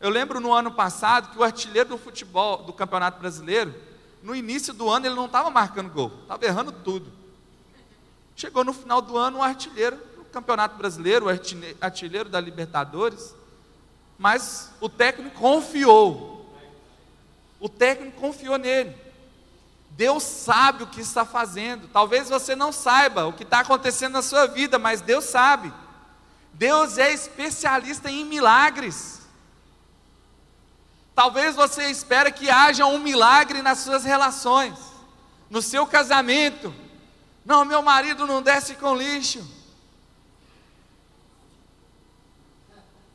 Eu 0.00 0.08
lembro 0.08 0.40
no 0.40 0.52
ano 0.52 0.72
passado 0.72 1.30
que 1.30 1.38
o 1.38 1.44
artilheiro 1.44 1.90
do 1.90 1.98
futebol 1.98 2.64
do 2.64 2.72
Campeonato 2.72 3.20
Brasileiro, 3.20 3.74
no 4.22 4.34
início 4.34 4.72
do 4.72 4.88
ano 4.88 5.06
ele 5.06 5.14
não 5.14 5.26
estava 5.26 5.50
marcando 5.50 5.90
gol, 5.90 6.10
estava 6.22 6.44
errando 6.44 6.72
tudo. 6.72 7.12
Chegou 8.34 8.64
no 8.64 8.72
final 8.72 9.02
do 9.02 9.16
ano 9.16 9.38
o 9.38 9.42
artilheiro 9.42 9.98
Campeonato 10.32 10.76
Brasileiro, 10.76 11.26
artilheiro 11.80 12.28
da 12.28 12.40
Libertadores, 12.40 13.34
mas 14.18 14.70
o 14.80 14.88
técnico 14.88 15.38
confiou. 15.38 16.32
O 17.60 17.68
técnico 17.68 18.20
confiou 18.20 18.56
nele. 18.56 18.96
Deus 19.90 20.22
sabe 20.22 20.84
o 20.84 20.86
que 20.86 21.02
está 21.02 21.24
fazendo. 21.24 21.86
Talvez 21.88 22.30
você 22.30 22.56
não 22.56 22.72
saiba 22.72 23.26
o 23.26 23.32
que 23.32 23.42
está 23.42 23.60
acontecendo 23.60 24.14
na 24.14 24.22
sua 24.22 24.46
vida, 24.46 24.78
mas 24.78 25.02
Deus 25.02 25.24
sabe. 25.24 25.72
Deus 26.54 26.96
é 26.96 27.12
especialista 27.12 28.10
em 28.10 28.24
milagres. 28.24 29.20
Talvez 31.14 31.54
você 31.54 31.90
espere 31.90 32.32
que 32.32 32.48
haja 32.48 32.86
um 32.86 32.98
milagre 32.98 33.60
nas 33.60 33.78
suas 33.80 34.02
relações, 34.02 34.78
no 35.50 35.60
seu 35.60 35.86
casamento. 35.86 36.74
Não, 37.44 37.64
meu 37.64 37.82
marido 37.82 38.26
não 38.26 38.40
desce 38.40 38.74
com 38.76 38.96
lixo. 38.96 39.61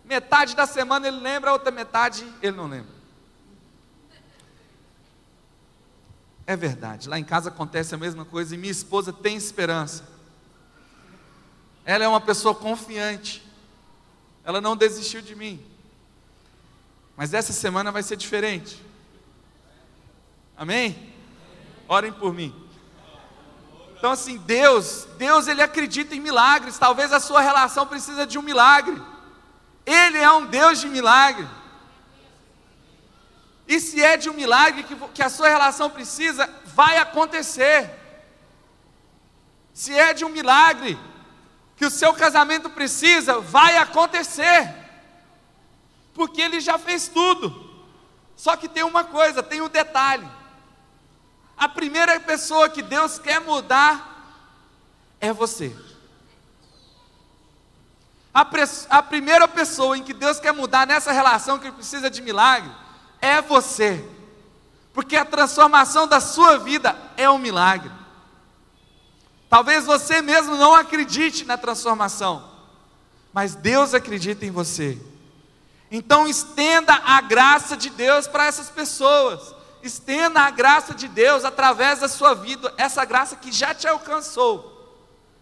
Metade 0.07 0.55
da 0.55 0.65
semana 0.65 1.07
ele 1.07 1.19
lembra, 1.19 1.49
a 1.49 1.53
outra 1.53 1.69
metade 1.69 2.25
ele 2.41 2.55
não 2.55 2.67
lembra. 2.67 2.95
É 6.45 6.55
verdade, 6.55 7.09
lá 7.09 7.19
em 7.19 7.25
casa 7.25 7.49
acontece 7.49 7.93
a 7.93 7.97
mesma 7.97 8.23
coisa 8.23 8.55
e 8.55 8.57
minha 8.57 8.71
esposa 8.71 9.11
tem 9.11 9.35
esperança. 9.35 10.07
Ela 11.83 12.05
é 12.05 12.07
uma 12.07 12.21
pessoa 12.21 12.55
confiante, 12.55 13.45
ela 14.45 14.61
não 14.61 14.77
desistiu 14.77 15.21
de 15.21 15.35
mim. 15.35 15.61
Mas 17.17 17.33
essa 17.33 17.51
semana 17.51 17.91
vai 17.91 18.01
ser 18.01 18.15
diferente. 18.15 18.81
Amém? 20.55 21.13
Orem 21.85 22.13
por 22.13 22.33
mim. 22.33 22.55
Então 23.97 24.11
assim, 24.11 24.37
Deus, 24.37 25.05
Deus 25.17 25.47
ele 25.47 25.61
acredita 25.61 26.15
em 26.15 26.21
milagres. 26.21 26.77
Talvez 26.77 27.11
a 27.11 27.19
sua 27.19 27.41
relação 27.41 27.85
precisa 27.85 28.25
de 28.25 28.39
um 28.39 28.41
milagre. 28.41 29.01
Ele 29.87 30.17
é 30.17 30.29
um 30.29 30.45
Deus 30.45 30.81
de 30.81 30.89
milagre. 30.89 31.47
E 33.65 33.79
se 33.79 34.03
é 34.03 34.17
de 34.17 34.29
um 34.29 34.33
milagre 34.33 34.83
que, 34.83 34.95
que 35.13 35.23
a 35.23 35.29
sua 35.29 35.47
relação 35.47 35.89
precisa, 35.89 36.49
vai 36.65 36.97
acontecer. 36.97 37.89
Se 39.73 39.97
é 39.97 40.13
de 40.13 40.25
um 40.25 40.29
milagre 40.29 40.99
que 41.77 41.85
o 41.85 41.89
seu 41.89 42.13
casamento 42.13 42.69
precisa, 42.69 43.39
vai 43.39 43.77
acontecer. 43.77 44.75
Porque 46.13 46.41
ele 46.41 46.59
já 46.59 46.77
fez 46.77 47.07
tudo. 47.07 47.65
Só 48.35 48.57
que 48.57 48.67
tem 48.67 48.83
uma 48.83 49.05
coisa, 49.05 49.41
tem 49.41 49.61
um 49.61 49.69
detalhe. 49.69 50.27
A 51.55 51.69
primeira 51.69 52.19
pessoa 52.19 52.67
que 52.67 52.81
Deus 52.81 53.17
quer 53.17 53.39
mudar 53.39 54.35
é 55.21 55.31
você. 55.31 55.73
A, 58.37 58.45
a 58.99 59.01
primeira 59.01 59.47
pessoa 59.47 59.97
em 59.97 60.03
que 60.03 60.13
Deus 60.13 60.39
quer 60.39 60.53
mudar 60.53 60.85
nessa 60.85 61.11
relação 61.11 61.57
que 61.57 61.71
precisa 61.71 62.07
de 62.07 62.21
milagre 62.21 62.69
é 63.19 63.41
você, 63.41 64.07
porque 64.93 65.15
a 65.15 65.25
transformação 65.25 66.07
da 66.07 66.19
sua 66.19 66.59
vida 66.59 66.95
é 67.17 67.27
um 67.27 67.39
milagre. 67.39 67.91
Talvez 69.49 69.87
você 69.87 70.21
mesmo 70.21 70.55
não 70.55 70.75
acredite 70.75 71.45
na 71.45 71.57
transformação, 71.57 72.47
mas 73.33 73.55
Deus 73.55 73.95
acredita 73.95 74.45
em 74.45 74.51
você. 74.51 75.01
Então 75.89 76.27
estenda 76.27 76.93
a 76.93 77.19
graça 77.21 77.75
de 77.75 77.89
Deus 77.89 78.27
para 78.27 78.45
essas 78.45 78.69
pessoas. 78.69 79.55
Estenda 79.81 80.41
a 80.41 80.51
graça 80.51 80.93
de 80.93 81.07
Deus 81.07 81.43
através 81.43 82.01
da 82.01 82.07
sua 82.07 82.35
vida, 82.35 82.71
essa 82.77 83.03
graça 83.03 83.35
que 83.35 83.51
já 83.51 83.73
te 83.73 83.87
alcançou. 83.87 84.77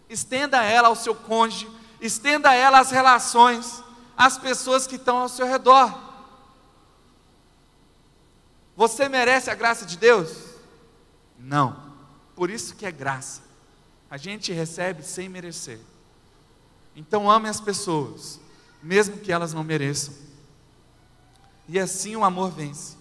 Estenda 0.08 0.62
ela 0.62 0.88
ao 0.88 0.96
seu 0.96 1.14
cônjuge, 1.14 1.75
estenda 2.06 2.54
ela 2.54 2.78
às 2.78 2.90
relações, 2.90 3.82
às 4.16 4.38
pessoas 4.38 4.86
que 4.86 4.96
estão 4.96 5.18
ao 5.18 5.28
seu 5.28 5.46
redor. 5.46 6.06
Você 8.76 9.08
merece 9.08 9.50
a 9.50 9.54
graça 9.54 9.86
de 9.86 9.96
Deus? 9.96 10.36
Não. 11.38 11.84
Por 12.34 12.50
isso 12.50 12.76
que 12.76 12.84
é 12.84 12.92
graça. 12.92 13.42
A 14.10 14.16
gente 14.16 14.52
recebe 14.52 15.02
sem 15.02 15.28
merecer. 15.28 15.80
Então 16.94 17.30
ame 17.30 17.48
as 17.48 17.60
pessoas, 17.60 18.40
mesmo 18.82 19.18
que 19.18 19.32
elas 19.32 19.52
não 19.52 19.64
mereçam. 19.64 20.14
E 21.68 21.78
assim 21.78 22.14
o 22.16 22.24
amor 22.24 22.50
vence. 22.50 22.96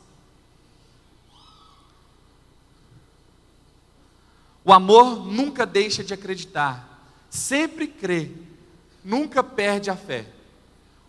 O 4.63 4.73
amor 4.73 5.23
nunca 5.25 5.63
deixa 5.63 6.03
de 6.03 6.13
acreditar, 6.13 6.99
sempre 7.29 7.87
crê, 7.87 8.31
nunca 9.05 9.41
perde 9.41 9.89
a 9.89 9.95
fé. 9.95 10.27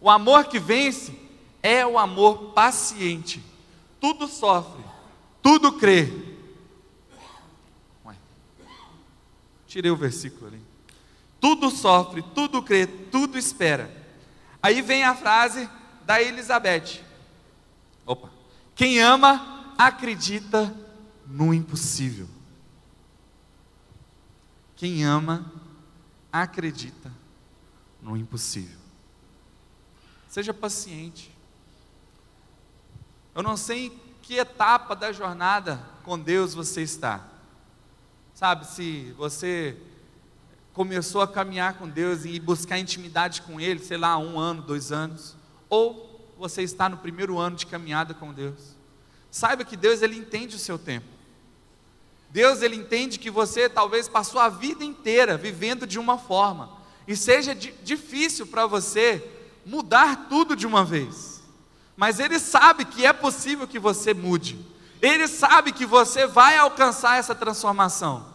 O 0.00 0.08
amor 0.08 0.44
que 0.44 0.60
vence 0.60 1.18
é 1.60 1.84
o 1.84 1.98
amor 1.98 2.52
paciente 2.52 3.42
tudo 4.06 4.28
sofre, 4.28 4.84
tudo 5.42 5.72
crê. 5.72 6.08
Ué. 8.04 8.14
Tirei 9.66 9.90
o 9.90 9.96
versículo 9.96 10.46
ali. 10.46 10.62
Tudo 11.40 11.70
sofre, 11.70 12.22
tudo 12.34 12.62
crê, 12.62 12.86
tudo 12.86 13.36
espera. 13.36 13.90
Aí 14.62 14.80
vem 14.80 15.02
a 15.02 15.14
frase 15.14 15.68
da 16.04 16.22
Elizabeth. 16.22 17.02
Opa. 18.04 18.30
Quem 18.76 19.00
ama, 19.00 19.74
acredita 19.76 20.72
no 21.26 21.52
impossível. 21.52 22.28
Quem 24.76 25.04
ama, 25.04 25.52
acredita 26.30 27.10
no 28.06 28.16
impossível. 28.16 28.78
Seja 30.28 30.54
paciente. 30.54 31.36
Eu 33.34 33.42
não 33.42 33.56
sei 33.56 33.86
em 33.86 34.00
que 34.22 34.36
etapa 34.36 34.94
da 34.94 35.12
jornada 35.12 35.84
com 36.04 36.16
Deus 36.16 36.54
você 36.54 36.82
está. 36.82 37.26
Sabe, 38.32 38.64
se 38.64 39.12
você 39.18 39.76
começou 40.72 41.20
a 41.20 41.26
caminhar 41.26 41.74
com 41.74 41.88
Deus 41.88 42.24
e 42.24 42.38
buscar 42.38 42.78
intimidade 42.78 43.42
com 43.42 43.60
Ele, 43.60 43.80
sei 43.80 43.96
lá, 43.96 44.16
um 44.18 44.38
ano, 44.38 44.62
dois 44.62 44.92
anos, 44.92 45.34
ou 45.68 46.32
você 46.38 46.62
está 46.62 46.88
no 46.88 46.98
primeiro 46.98 47.38
ano 47.38 47.56
de 47.56 47.66
caminhada 47.66 48.14
com 48.14 48.32
Deus. 48.32 48.76
Saiba 49.32 49.64
que 49.64 49.76
Deus 49.76 50.00
ele 50.00 50.16
entende 50.16 50.54
o 50.54 50.60
seu 50.60 50.78
tempo. 50.78 51.06
Deus 52.30 52.62
ele 52.62 52.76
entende 52.76 53.18
que 53.18 53.30
você 53.30 53.68
talvez 53.68 54.08
passou 54.08 54.40
a 54.40 54.48
vida 54.48 54.84
inteira 54.84 55.36
vivendo 55.36 55.86
de 55.86 55.98
uma 55.98 56.18
forma 56.18 56.85
e 57.06 57.16
seja 57.16 57.54
difícil 57.54 58.46
para 58.46 58.66
você 58.66 59.22
mudar 59.64 60.26
tudo 60.28 60.56
de 60.56 60.66
uma 60.66 60.84
vez. 60.84 61.42
Mas 61.96 62.20
Ele 62.20 62.38
sabe 62.38 62.84
que 62.84 63.06
é 63.06 63.12
possível 63.12 63.66
que 63.66 63.78
você 63.78 64.12
mude, 64.12 64.58
Ele 65.00 65.26
sabe 65.28 65.72
que 65.72 65.86
você 65.86 66.26
vai 66.26 66.56
alcançar 66.56 67.18
essa 67.18 67.34
transformação, 67.34 68.26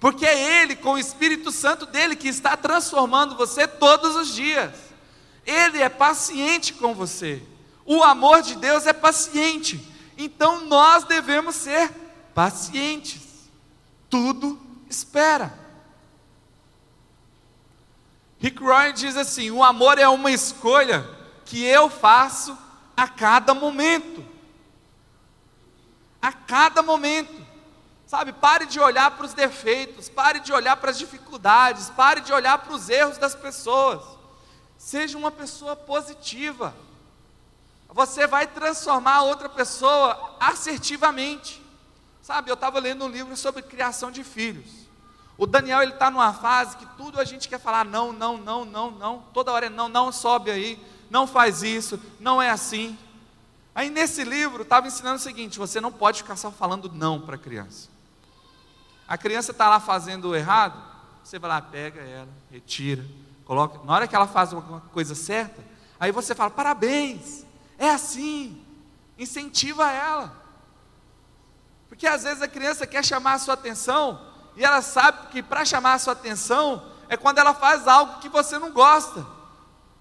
porque 0.00 0.26
é 0.26 0.62
Ele, 0.62 0.74
com 0.76 0.92
o 0.92 0.98
Espírito 0.98 1.52
Santo 1.52 1.86
dele, 1.86 2.16
que 2.16 2.28
está 2.28 2.56
transformando 2.56 3.36
você 3.36 3.66
todos 3.66 4.16
os 4.16 4.34
dias, 4.34 4.72
Ele 5.44 5.80
é 5.80 5.88
paciente 5.88 6.72
com 6.72 6.94
você, 6.94 7.42
o 7.84 8.02
amor 8.02 8.42
de 8.42 8.56
Deus 8.56 8.86
é 8.86 8.92
paciente, 8.92 9.80
então 10.18 10.64
nós 10.66 11.04
devemos 11.04 11.54
ser 11.54 11.90
pacientes, 12.34 13.20
tudo 14.10 14.58
espera. 14.88 15.65
Rick 18.38 18.62
Warren 18.62 18.94
diz 18.94 19.16
assim: 19.16 19.50
o 19.50 19.62
amor 19.62 19.98
é 19.98 20.08
uma 20.08 20.30
escolha 20.30 21.08
que 21.44 21.64
eu 21.64 21.88
faço 21.88 22.56
a 22.96 23.08
cada 23.08 23.54
momento. 23.54 24.24
A 26.20 26.32
cada 26.32 26.82
momento. 26.82 27.46
Sabe, 28.06 28.32
pare 28.32 28.66
de 28.66 28.78
olhar 28.78 29.10
para 29.10 29.26
os 29.26 29.34
defeitos, 29.34 30.08
pare 30.08 30.38
de 30.38 30.52
olhar 30.52 30.76
para 30.76 30.90
as 30.90 30.98
dificuldades, 30.98 31.90
pare 31.90 32.20
de 32.20 32.32
olhar 32.32 32.58
para 32.58 32.72
os 32.72 32.88
erros 32.88 33.18
das 33.18 33.34
pessoas. 33.34 34.00
Seja 34.78 35.18
uma 35.18 35.30
pessoa 35.30 35.74
positiva. 35.74 36.74
Você 37.88 38.26
vai 38.26 38.46
transformar 38.46 39.22
outra 39.22 39.48
pessoa 39.48 40.36
assertivamente. 40.38 41.64
Sabe, 42.22 42.50
eu 42.50 42.54
estava 42.54 42.78
lendo 42.78 43.04
um 43.04 43.08
livro 43.08 43.36
sobre 43.36 43.62
criação 43.62 44.10
de 44.10 44.22
filhos. 44.22 44.75
O 45.38 45.46
Daniel 45.46 45.82
ele 45.82 45.92
está 45.92 46.10
numa 46.10 46.32
fase 46.32 46.76
que 46.76 46.86
tudo 46.96 47.20
a 47.20 47.24
gente 47.24 47.48
quer 47.48 47.60
falar 47.60 47.84
não, 47.84 48.12
não, 48.12 48.38
não, 48.38 48.64
não, 48.64 48.90
não. 48.90 49.22
Toda 49.34 49.52
hora 49.52 49.66
é 49.66 49.70
não, 49.70 49.88
não 49.88 50.10
sobe 50.10 50.50
aí, 50.50 50.82
não 51.10 51.26
faz 51.26 51.62
isso, 51.62 52.00
não 52.18 52.40
é 52.40 52.50
assim. 52.50 52.98
Aí 53.74 53.90
nesse 53.90 54.24
livro 54.24 54.62
estava 54.62 54.86
ensinando 54.86 55.16
o 55.16 55.22
seguinte: 55.22 55.58
você 55.58 55.80
não 55.80 55.92
pode 55.92 56.22
ficar 56.22 56.36
só 56.36 56.50
falando 56.50 56.90
não 56.90 57.20
para 57.20 57.36
a 57.36 57.38
criança. 57.38 57.90
A 59.06 59.18
criança 59.18 59.52
está 59.52 59.68
lá 59.68 59.78
fazendo 59.78 60.34
errado, 60.34 60.82
você 61.22 61.38
vai 61.38 61.50
lá, 61.50 61.60
pega 61.60 62.00
ela, 62.00 62.28
retira, 62.50 63.04
coloca. 63.44 63.84
Na 63.84 63.92
hora 63.92 64.08
que 64.08 64.16
ela 64.16 64.26
faz 64.26 64.54
uma 64.54 64.80
coisa 64.92 65.14
certa, 65.14 65.62
aí 66.00 66.10
você 66.10 66.34
fala: 66.34 66.50
parabéns, 66.50 67.44
é 67.78 67.90
assim, 67.90 68.64
incentiva 69.18 69.92
ela. 69.92 70.34
Porque 71.90 72.06
às 72.06 72.24
vezes 72.24 72.42
a 72.42 72.48
criança 72.48 72.86
quer 72.86 73.04
chamar 73.04 73.34
a 73.34 73.38
sua 73.38 73.54
atenção 73.54 74.34
e 74.56 74.64
ela 74.64 74.80
sabe 74.80 75.28
que 75.28 75.42
para 75.42 75.64
chamar 75.64 75.94
a 75.94 75.98
sua 75.98 76.14
atenção 76.14 76.82
é 77.08 77.16
quando 77.16 77.38
ela 77.38 77.52
faz 77.52 77.86
algo 77.86 78.18
que 78.20 78.28
você 78.28 78.58
não 78.58 78.70
gosta. 78.70 79.24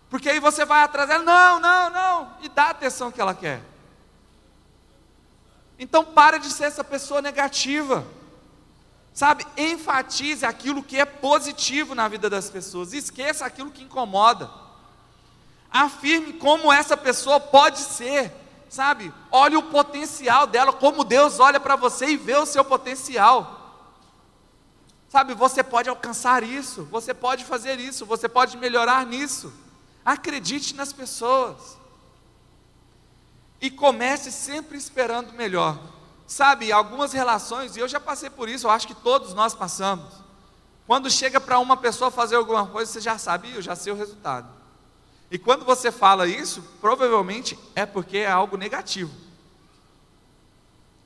Porque 0.09 0.29
aí 0.29 0.39
você 0.39 0.63
vai 0.63 0.83
atrás 0.83 1.09
dela, 1.09 1.23
não, 1.23 1.59
não, 1.59 1.89
não, 1.89 2.31
e 2.41 2.47
dá 2.47 2.65
a 2.65 2.69
atenção 2.69 3.11
que 3.11 3.19
ela 3.19 3.33
quer. 3.33 3.61
Então 5.77 6.05
para 6.05 6.37
de 6.37 6.49
ser 6.49 6.65
essa 6.65 6.83
pessoa 6.83 7.21
negativa. 7.21 8.05
Sabe, 9.13 9.47
enfatize 9.55 10.45
aquilo 10.45 10.83
que 10.83 10.99
é 10.99 11.05
positivo 11.05 11.95
na 11.95 12.05
vida 12.07 12.29
das 12.29 12.49
pessoas, 12.49 12.91
esqueça 12.91 13.45
aquilo 13.45 13.71
que 13.71 13.83
incomoda. 13.83 14.49
Afirme 15.71 16.33
como 16.33 16.71
essa 16.71 16.97
pessoa 16.97 17.39
pode 17.39 17.79
ser, 17.79 18.29
sabe? 18.69 19.13
Olhe 19.31 19.55
o 19.55 19.63
potencial 19.63 20.45
dela, 20.45 20.73
como 20.73 21.05
Deus 21.05 21.39
olha 21.39 21.61
para 21.61 21.77
você 21.77 22.07
e 22.07 22.17
vê 22.17 22.35
o 22.35 22.45
seu 22.45 22.65
potencial. 22.65 23.54
Sabe, 25.15 25.33
você 25.33 25.63
pode 25.63 25.87
alcançar 25.87 26.43
isso, 26.43 26.83
você 26.91 27.13
pode 27.13 27.45
fazer 27.45 27.79
isso, 27.79 28.05
você 28.05 28.27
pode 28.27 28.57
melhorar 28.57 29.05
nisso. 29.05 29.53
Acredite 30.03 30.75
nas 30.75 30.91
pessoas. 30.91 31.77
E 33.61 33.71
comece 33.71 34.29
sempre 34.29 34.77
esperando 34.77 35.31
melhor. 35.31 35.79
Sabe, 36.27 36.69
algumas 36.69 37.13
relações, 37.13 37.77
e 37.77 37.79
eu 37.79 37.87
já 37.87 37.97
passei 37.97 38.29
por 38.29 38.49
isso, 38.49 38.67
eu 38.67 38.71
acho 38.71 38.87
que 38.87 38.93
todos 38.93 39.33
nós 39.33 39.55
passamos. 39.55 40.15
Quando 40.85 41.09
chega 41.09 41.39
para 41.39 41.59
uma 41.59 41.77
pessoa 41.77 42.11
fazer 42.11 42.35
alguma 42.35 42.67
coisa, 42.67 42.91
você 42.91 42.99
já 42.99 43.17
sabe, 43.17 43.55
eu 43.55 43.61
já 43.61 43.73
sei 43.73 43.93
o 43.93 43.95
resultado. 43.95 44.49
E 45.31 45.39
quando 45.39 45.63
você 45.63 45.93
fala 45.93 46.27
isso, 46.27 46.61
provavelmente 46.81 47.57
é 47.73 47.85
porque 47.85 48.17
é 48.17 48.29
algo 48.29 48.57
negativo. 48.57 49.15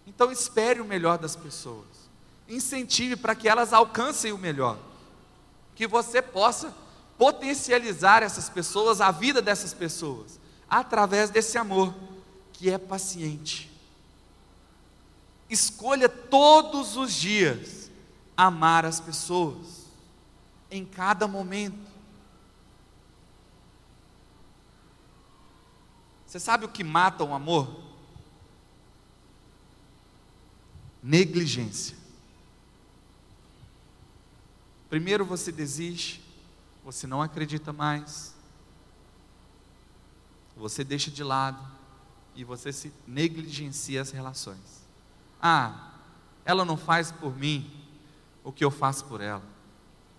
Então 0.08 0.32
espere 0.32 0.82
o 0.82 0.86
melhor 0.86 1.20
das 1.20 1.36
pessoas. 1.36 1.89
Incentive 2.50 3.16
para 3.16 3.36
que 3.36 3.48
elas 3.48 3.72
alcancem 3.72 4.34
o 4.34 4.38
melhor. 4.38 4.78
Que 5.76 5.88
você 5.88 6.22
possa 6.22 6.76
potencializar 7.18 8.24
essas 8.24 8.50
pessoas, 8.50 9.00
a 9.00 9.12
vida 9.12 9.42
dessas 9.42 9.74
pessoas, 9.74 10.40
através 10.70 11.30
desse 11.30 11.58
amor 11.58 11.94
que 12.52 12.70
é 12.70 12.78
paciente 12.78 13.70
Escolha 15.50 16.08
todos 16.08 16.96
os 16.96 17.12
dias 17.12 17.90
amar 18.38 18.86
as 18.86 19.02
pessoas, 19.02 19.88
em 20.70 20.86
cada 20.86 21.28
momento. 21.28 21.90
Você 26.26 26.40
sabe 26.40 26.66
o 26.66 26.70
que 26.70 26.84
mata 26.84 27.24
o 27.24 27.34
amor? 27.34 27.84
Negligência. 31.02 31.98
Primeiro 34.90 35.24
você 35.24 35.52
desiste, 35.52 36.24
você 36.84 37.06
não 37.06 37.22
acredita 37.22 37.72
mais, 37.72 38.34
você 40.58 40.84
deixa 40.84 41.12
de 41.12 41.24
lado 41.24 41.66
e 42.36 42.44
você 42.44 42.74
se 42.74 42.92
negligencia 43.08 44.02
as 44.02 44.12
relações. 44.12 44.84
Ah, 45.42 45.92
ela 46.44 46.66
não 46.66 46.76
faz 46.76 47.12
por 47.12 47.38
mim 47.38 47.72
o 48.44 48.52
que 48.52 48.66
eu 48.66 48.72
faço 48.72 49.06
por 49.06 49.22
ela. 49.22 49.44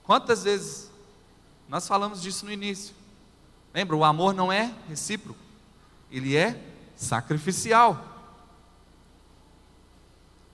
Quantas 0.05 0.45
vezes 0.45 0.91
nós 1.69 1.87
falamos 1.87 2.23
disso 2.23 2.45
no 2.45 2.53
início? 2.53 2.95
Lembra, 3.75 3.97
o 3.97 4.05
amor 4.05 4.35
não 4.35 4.53
é 4.53 4.75
recíproco, 4.89 5.41
ele 6.11 6.37
é 6.37 6.75
sacrificial. 6.97 8.07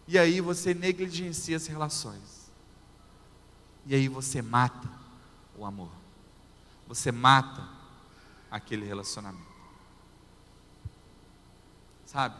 E 0.09 0.18
aí 0.18 0.40
você 0.40 0.72
negligencia 0.72 1.57
as 1.57 1.66
relações. 1.66 2.36
E 3.87 3.94
aí 3.94 4.09
você 4.09 4.42
mata 4.42 4.88
o 5.57 5.64
amor. 5.64 5.90
Você 6.88 7.12
mata 7.12 7.66
aquele 8.51 8.85
relacionamento. 8.85 9.46
Sabe? 12.05 12.37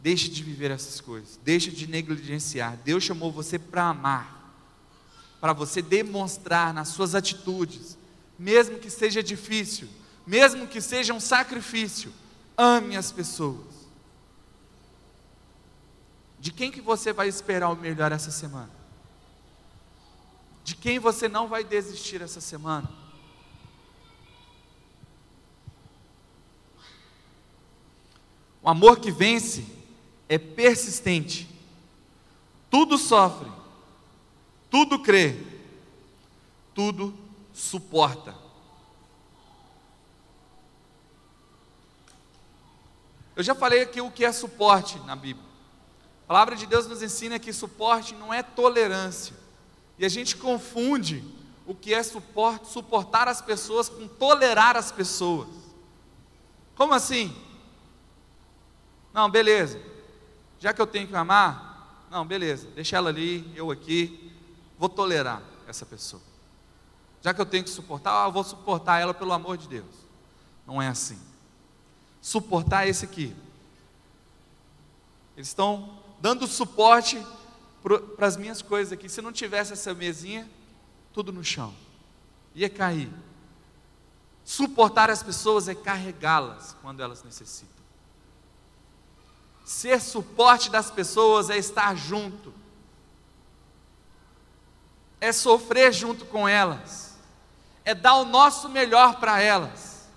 Deixe 0.00 0.28
de 0.28 0.42
viver 0.42 0.70
essas 0.70 1.00
coisas, 1.00 1.38
deixe 1.42 1.70
de 1.70 1.86
negligenciar. 1.86 2.76
Deus 2.84 3.02
chamou 3.02 3.32
você 3.32 3.58
para 3.58 3.84
amar, 3.84 4.52
para 5.40 5.52
você 5.52 5.80
demonstrar 5.80 6.74
nas 6.74 6.88
suas 6.88 7.14
atitudes, 7.14 7.96
mesmo 8.38 8.78
que 8.78 8.90
seja 8.90 9.22
difícil, 9.22 9.88
mesmo 10.26 10.66
que 10.66 10.80
seja 10.80 11.14
um 11.14 11.20
sacrifício, 11.20 12.12
ame 12.56 12.96
as 12.96 13.10
pessoas. 13.10 13.84
De 16.38 16.52
quem 16.52 16.70
que 16.70 16.82
você 16.82 17.12
vai 17.12 17.28
esperar 17.28 17.70
o 17.70 17.76
melhor 17.76 18.12
essa 18.12 18.30
semana? 18.30 18.83
De 20.64 20.74
quem 20.74 20.98
você 20.98 21.28
não 21.28 21.46
vai 21.46 21.62
desistir 21.62 22.22
essa 22.22 22.40
semana? 22.40 22.90
O 28.62 28.68
amor 28.70 28.98
que 28.98 29.12
vence 29.12 29.66
é 30.26 30.38
persistente, 30.38 31.46
tudo 32.70 32.96
sofre, 32.96 33.52
tudo 34.70 35.00
crê, 35.00 35.38
tudo 36.74 37.14
suporta. 37.52 38.34
Eu 43.36 43.42
já 43.42 43.54
falei 43.54 43.82
aqui 43.82 44.00
o 44.00 44.10
que 44.10 44.24
é 44.24 44.32
suporte 44.32 44.98
na 45.00 45.14
Bíblia. 45.14 45.46
A 46.24 46.26
palavra 46.28 46.56
de 46.56 46.64
Deus 46.64 46.86
nos 46.86 47.02
ensina 47.02 47.38
que 47.38 47.52
suporte 47.52 48.14
não 48.14 48.32
é 48.32 48.42
tolerância. 48.42 49.43
E 49.98 50.04
a 50.04 50.08
gente 50.08 50.36
confunde 50.36 51.24
o 51.66 51.74
que 51.74 51.94
é 51.94 52.02
suporte, 52.02 52.68
suportar 52.68 53.28
as 53.28 53.40
pessoas 53.40 53.88
com 53.88 54.06
tolerar 54.06 54.76
as 54.76 54.92
pessoas. 54.92 55.48
Como 56.76 56.92
assim? 56.92 57.34
Não, 59.12 59.30
beleza. 59.30 59.80
Já 60.58 60.72
que 60.72 60.80
eu 60.80 60.86
tenho 60.86 61.06
que 61.06 61.14
amar, 61.14 62.06
não, 62.10 62.26
beleza, 62.26 62.68
deixa 62.74 62.96
ela 62.96 63.10
ali, 63.10 63.50
eu 63.54 63.70
aqui, 63.70 64.32
vou 64.78 64.88
tolerar 64.88 65.42
essa 65.66 65.86
pessoa. 65.86 66.22
Já 67.22 67.32
que 67.32 67.40
eu 67.40 67.46
tenho 67.46 67.64
que 67.64 67.70
suportar, 67.70 68.26
eu 68.26 68.32
vou 68.32 68.44
suportar 68.44 69.00
ela 69.00 69.14
pelo 69.14 69.32
amor 69.32 69.56
de 69.56 69.66
Deus. 69.66 69.94
Não 70.66 70.80
é 70.80 70.88
assim. 70.88 71.18
Suportar 72.20 72.86
é 72.86 72.90
esse 72.90 73.04
aqui. 73.04 73.34
Eles 75.36 75.48
estão 75.48 75.98
dando 76.20 76.46
suporte 76.46 77.24
para 77.84 78.26
as 78.26 78.36
minhas 78.36 78.62
coisas 78.62 78.92
aqui. 78.94 79.10
Se 79.10 79.20
não 79.20 79.30
tivesse 79.30 79.74
essa 79.74 79.92
mesinha, 79.92 80.50
tudo 81.12 81.30
no 81.30 81.44
chão, 81.44 81.74
ia 82.54 82.70
cair. 82.70 83.12
Suportar 84.42 85.10
as 85.10 85.22
pessoas 85.22 85.68
é 85.68 85.74
carregá-las 85.74 86.74
quando 86.80 87.02
elas 87.02 87.22
necessitam. 87.22 87.84
Ser 89.64 90.00
suporte 90.00 90.70
das 90.70 90.90
pessoas 90.90 91.50
é 91.50 91.56
estar 91.56 91.94
junto, 91.94 92.52
é 95.20 95.32
sofrer 95.32 95.92
junto 95.92 96.26
com 96.26 96.46
elas, 96.46 97.16
é 97.84 97.94
dar 97.94 98.16
o 98.16 98.24
nosso 98.24 98.68
melhor 98.68 99.20
para 99.20 99.40
elas. 99.40 100.08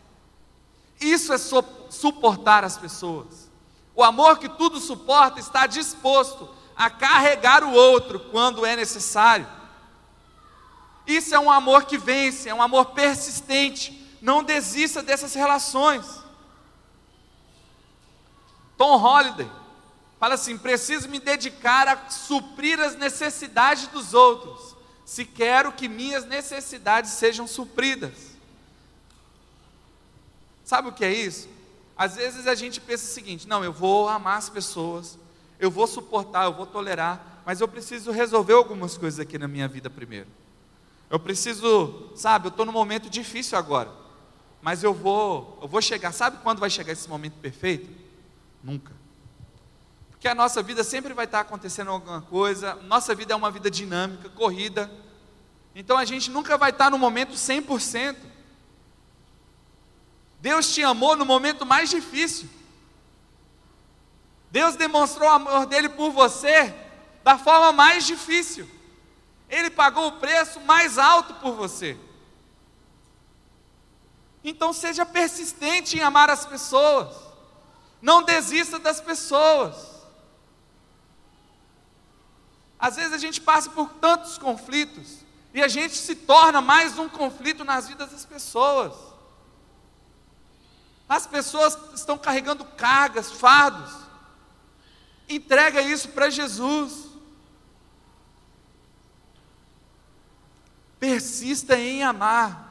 Isso 0.99 1.34
é 1.34 1.38
suportar 1.38 2.63
as 2.63 2.78
pessoas. 2.78 3.49
O 3.95 4.03
amor 4.03 4.39
que 4.39 4.49
tudo 4.49 4.80
suporta 4.80 5.39
está 5.39 5.65
disposto 5.65 6.57
a 6.78 6.89
carregar 6.89 7.63
o 7.63 7.73
outro 7.73 8.19
quando 8.19 8.65
é 8.65 8.75
necessário. 8.75 9.47
Isso 11.07 11.34
é 11.34 11.39
um 11.39 11.49
amor 11.49 11.86
que 11.86 11.97
vence, 11.97 12.47
é 12.47 12.53
um 12.53 12.61
amor 12.61 12.88
persistente. 12.88 14.05
Não 14.21 14.43
desista 14.43 15.01
dessas 15.01 15.34
relações. 15.34 16.05
Tom 18.78 18.97
Holliday 18.97 19.49
fala 20.19 20.36
assim: 20.36 20.57
preciso 20.57 21.09
me 21.09 21.19
dedicar 21.19 21.88
a 21.88 22.09
suprir 22.09 22.80
as 22.80 22.95
necessidades 22.95 23.88
dos 23.88 24.13
outros, 24.13 24.75
se 25.05 25.25
quero 25.25 25.71
que 25.71 25.88
minhas 25.88 26.25
necessidades 26.25 27.11
sejam 27.11 27.47
supridas. 27.47 28.13
Sabe 30.63 30.89
o 30.89 30.93
que 30.93 31.05
é 31.05 31.13
isso? 31.13 31.47
Às 31.97 32.15
vezes 32.17 32.45
a 32.45 32.53
gente 32.53 32.80
pensa 32.82 33.05
o 33.05 33.13
seguinte: 33.13 33.47
não, 33.47 33.63
eu 33.63 33.71
vou 33.71 34.09
amar 34.09 34.38
as 34.38 34.49
pessoas, 34.49 35.17
eu 35.60 35.72
vou 35.72 35.88
suportar, 35.88 36.45
eu 36.45 36.53
vou 36.53 36.66
tolerar, 36.66 37.41
mas 37.45 37.62
eu 37.62 37.68
preciso 37.68 38.12
resolver 38.12 38.53
algumas 38.53 38.97
coisas 38.97 39.20
aqui 39.20 39.38
na 39.38 39.47
minha 39.47 39.68
vida 39.68 39.89
primeiro. 39.89 40.28
Eu 41.10 41.20
preciso, 41.20 42.12
sabe, 42.16 42.47
eu 42.47 42.49
estou 42.49 42.66
num 42.66 42.72
momento 42.72 43.10
difícil 43.10 43.58
agora, 43.58 43.91
mas 44.62 44.84
eu 44.84 44.93
vou, 44.93 45.58
eu 45.62 45.68
vou 45.68 45.82
chegar. 45.82 46.12
Sabe 46.12 46.38
quando 46.43 46.60
vai 46.60 46.70
chegar 46.70 46.91
esse 46.91 47.08
momento 47.08 47.36
perfeito? 47.36 47.89
Nunca. 48.62 48.91
Porque 50.10 50.28
a 50.28 50.36
nossa 50.36 50.62
vida 50.62 50.84
sempre 50.84 51.14
vai 51.14 51.26
estar 51.26 51.39
acontecendo 51.39 51.91
alguma 51.91 52.22
coisa, 52.22 52.76
nossa 52.84 53.16
vida 53.16 53.34
é 53.34 53.36
uma 53.36 53.51
vida 53.51 53.72
dinâmica, 53.72 54.30
corrida. 54.30 54.91
Então 55.74 55.97
a 55.97 56.03
gente 56.05 56.30
nunca 56.30 56.58
vai 56.58 56.72
estar 56.72 56.91
no 56.91 56.97
momento 56.97 57.34
100%. 57.34 58.16
Deus 60.41 60.74
te 60.74 60.84
amou 60.84 61.16
no 61.16 61.26
momento 61.26 61.66
mais 61.66 61.89
difícil. 61.89 62.49
Deus 64.52 64.76
demonstrou 64.76 65.30
o 65.30 65.34
amor 65.34 65.66
dele 65.66 65.89
por 65.89 66.12
você 66.12 66.74
da 67.24 67.38
forma 67.38 67.72
mais 67.72 68.06
difícil. 68.06 68.70
Ele 69.50 69.70
pagou 69.70 70.08
o 70.08 70.12
preço 70.14 70.60
mais 70.62 70.98
alto 70.98 71.34
por 71.36 71.54
você. 71.54 71.98
Então 74.43 74.72
seja 74.72 75.06
persistente 75.06 75.98
em 75.98 76.02
amar 76.02 76.30
as 76.30 76.45
pessoas. 76.45 77.16
Não 78.02 78.24
desista 78.24 78.80
das 78.80 79.02
pessoas. 79.02 79.76
Às 82.80 82.95
vezes 82.95 83.14
a 83.14 83.18
gente 83.18 83.41
passa 83.41 83.70
por 83.70 83.89
tantos 83.93 84.38
conflitos 84.38 85.26
e 85.54 85.62
a 85.62 85.68
gente 85.68 85.95
se 85.95 86.16
torna 86.16 86.62
mais 86.62 86.98
um 87.00 87.10
conflito 87.10 87.66
nas 87.66 87.88
vidas 87.88 88.12
das 88.12 88.26
pessoas. 88.26 88.93
As 91.10 91.26
pessoas 91.26 91.78
estão 91.95 92.18
carregando 92.18 92.64
cargas, 92.64 93.32
fardos. 93.32 94.07
Entrega 95.28 95.82
isso 95.82 96.09
para 96.09 96.30
Jesus. 96.30 97.07
Persista 100.99 101.78
em 101.78 102.03
amar. 102.03 102.65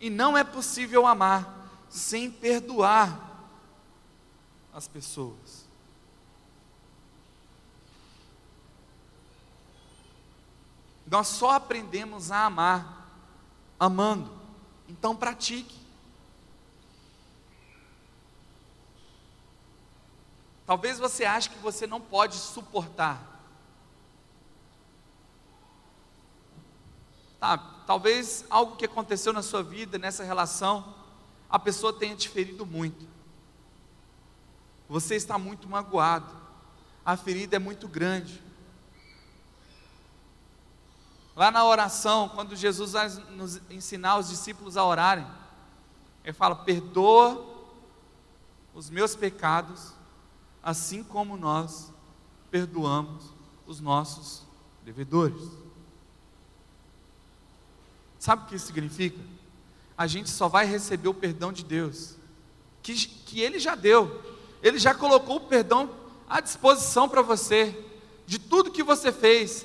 E 0.00 0.10
não 0.10 0.36
é 0.36 0.44
possível 0.44 1.06
amar 1.06 1.70
sem 1.88 2.30
perdoar 2.30 3.48
as 4.72 4.86
pessoas. 4.86 5.66
Nós 11.10 11.26
só 11.28 11.52
aprendemos 11.52 12.30
a 12.30 12.44
amar 12.44 13.08
amando. 13.80 14.30
Então 14.88 15.16
pratique. 15.16 15.77
Talvez 20.68 20.98
você 20.98 21.24
ache 21.24 21.48
que 21.48 21.58
você 21.60 21.86
não 21.86 21.98
pode 21.98 22.34
suportar. 22.34 23.40
Tá, 27.40 27.56
talvez 27.86 28.44
algo 28.50 28.76
que 28.76 28.84
aconteceu 28.84 29.32
na 29.32 29.40
sua 29.40 29.62
vida, 29.62 29.96
nessa 29.96 30.22
relação, 30.22 30.94
a 31.48 31.58
pessoa 31.58 31.90
tenha 31.98 32.14
te 32.14 32.28
ferido 32.28 32.66
muito. 32.66 33.08
Você 34.90 35.16
está 35.16 35.38
muito 35.38 35.66
magoado. 35.66 36.36
A 37.02 37.16
ferida 37.16 37.56
é 37.56 37.58
muito 37.58 37.88
grande. 37.88 38.42
Lá 41.34 41.50
na 41.50 41.64
oração, 41.64 42.28
quando 42.28 42.54
Jesus 42.54 42.92
vai 42.92 43.08
nos 43.30 43.58
ensinar 43.70 44.18
os 44.18 44.28
discípulos 44.28 44.76
a 44.76 44.84
orarem, 44.84 45.26
ele 46.22 46.34
fala: 46.34 46.56
perdoa 46.56 47.42
os 48.74 48.90
meus 48.90 49.16
pecados, 49.16 49.96
assim 50.62 51.02
como 51.02 51.36
nós 51.36 51.92
perdoamos 52.50 53.24
os 53.66 53.80
nossos 53.80 54.42
devedores. 54.84 55.42
Sabe 58.18 58.42
o 58.42 58.46
que 58.46 58.56
isso 58.56 58.66
significa? 58.66 59.18
A 59.96 60.06
gente 60.06 60.30
só 60.30 60.48
vai 60.48 60.64
receber 60.66 61.08
o 61.08 61.14
perdão 61.14 61.52
de 61.52 61.64
Deus, 61.64 62.16
que, 62.82 62.94
que 62.94 63.40
Ele 63.40 63.58
já 63.58 63.74
deu, 63.74 64.22
Ele 64.62 64.78
já 64.78 64.94
colocou 64.94 65.36
o 65.36 65.40
perdão 65.40 65.90
à 66.28 66.40
disposição 66.40 67.08
para 67.08 67.22
você, 67.22 67.76
de 68.26 68.38
tudo 68.38 68.70
que 68.70 68.82
você 68.82 69.12
fez, 69.12 69.64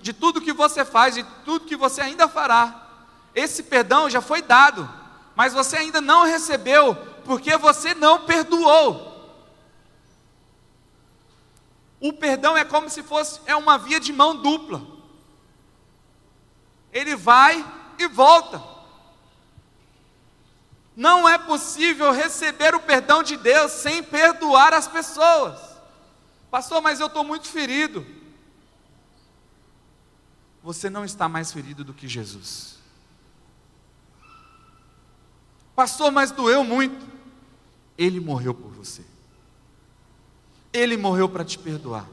de 0.00 0.12
tudo 0.12 0.40
que 0.40 0.52
você 0.52 0.84
faz, 0.84 1.14
de 1.14 1.24
tudo 1.44 1.66
que 1.66 1.76
você 1.76 2.00
ainda 2.00 2.28
fará. 2.28 2.86
Esse 3.34 3.62
perdão 3.62 4.08
já 4.08 4.20
foi 4.20 4.42
dado, 4.42 4.88
mas 5.36 5.52
você 5.52 5.76
ainda 5.76 6.00
não 6.00 6.24
recebeu, 6.24 6.94
porque 7.24 7.56
você 7.56 7.94
não 7.94 8.24
perdoou. 8.24 9.07
O 12.00 12.12
perdão 12.12 12.56
é 12.56 12.64
como 12.64 12.88
se 12.88 13.02
fosse 13.02 13.40
é 13.46 13.56
uma 13.56 13.76
via 13.76 13.98
de 13.98 14.12
mão 14.12 14.36
dupla. 14.36 14.82
Ele 16.92 17.16
vai 17.16 17.64
e 17.98 18.06
volta. 18.06 18.62
Não 20.94 21.28
é 21.28 21.38
possível 21.38 22.10
receber 22.12 22.74
o 22.74 22.80
perdão 22.80 23.22
de 23.22 23.36
Deus 23.36 23.72
sem 23.72 24.02
perdoar 24.02 24.72
as 24.72 24.88
pessoas. 24.88 25.60
Pastor, 26.50 26.80
mas 26.80 26.98
eu 26.98 27.06
estou 27.06 27.22
muito 27.22 27.48
ferido. 27.48 28.06
Você 30.62 30.90
não 30.90 31.04
está 31.04 31.28
mais 31.28 31.52
ferido 31.52 31.84
do 31.84 31.94
que 31.94 32.08
Jesus. 32.08 32.78
Pastor, 35.74 36.10
mas 36.10 36.32
doeu 36.32 36.64
muito. 36.64 37.06
Ele 37.96 38.18
morreu 38.18 38.52
por 38.52 38.70
você. 38.72 39.04
Ele 40.72 40.96
morreu 40.96 41.28
para 41.28 41.44
te 41.44 41.58
perdoar. 41.58 42.06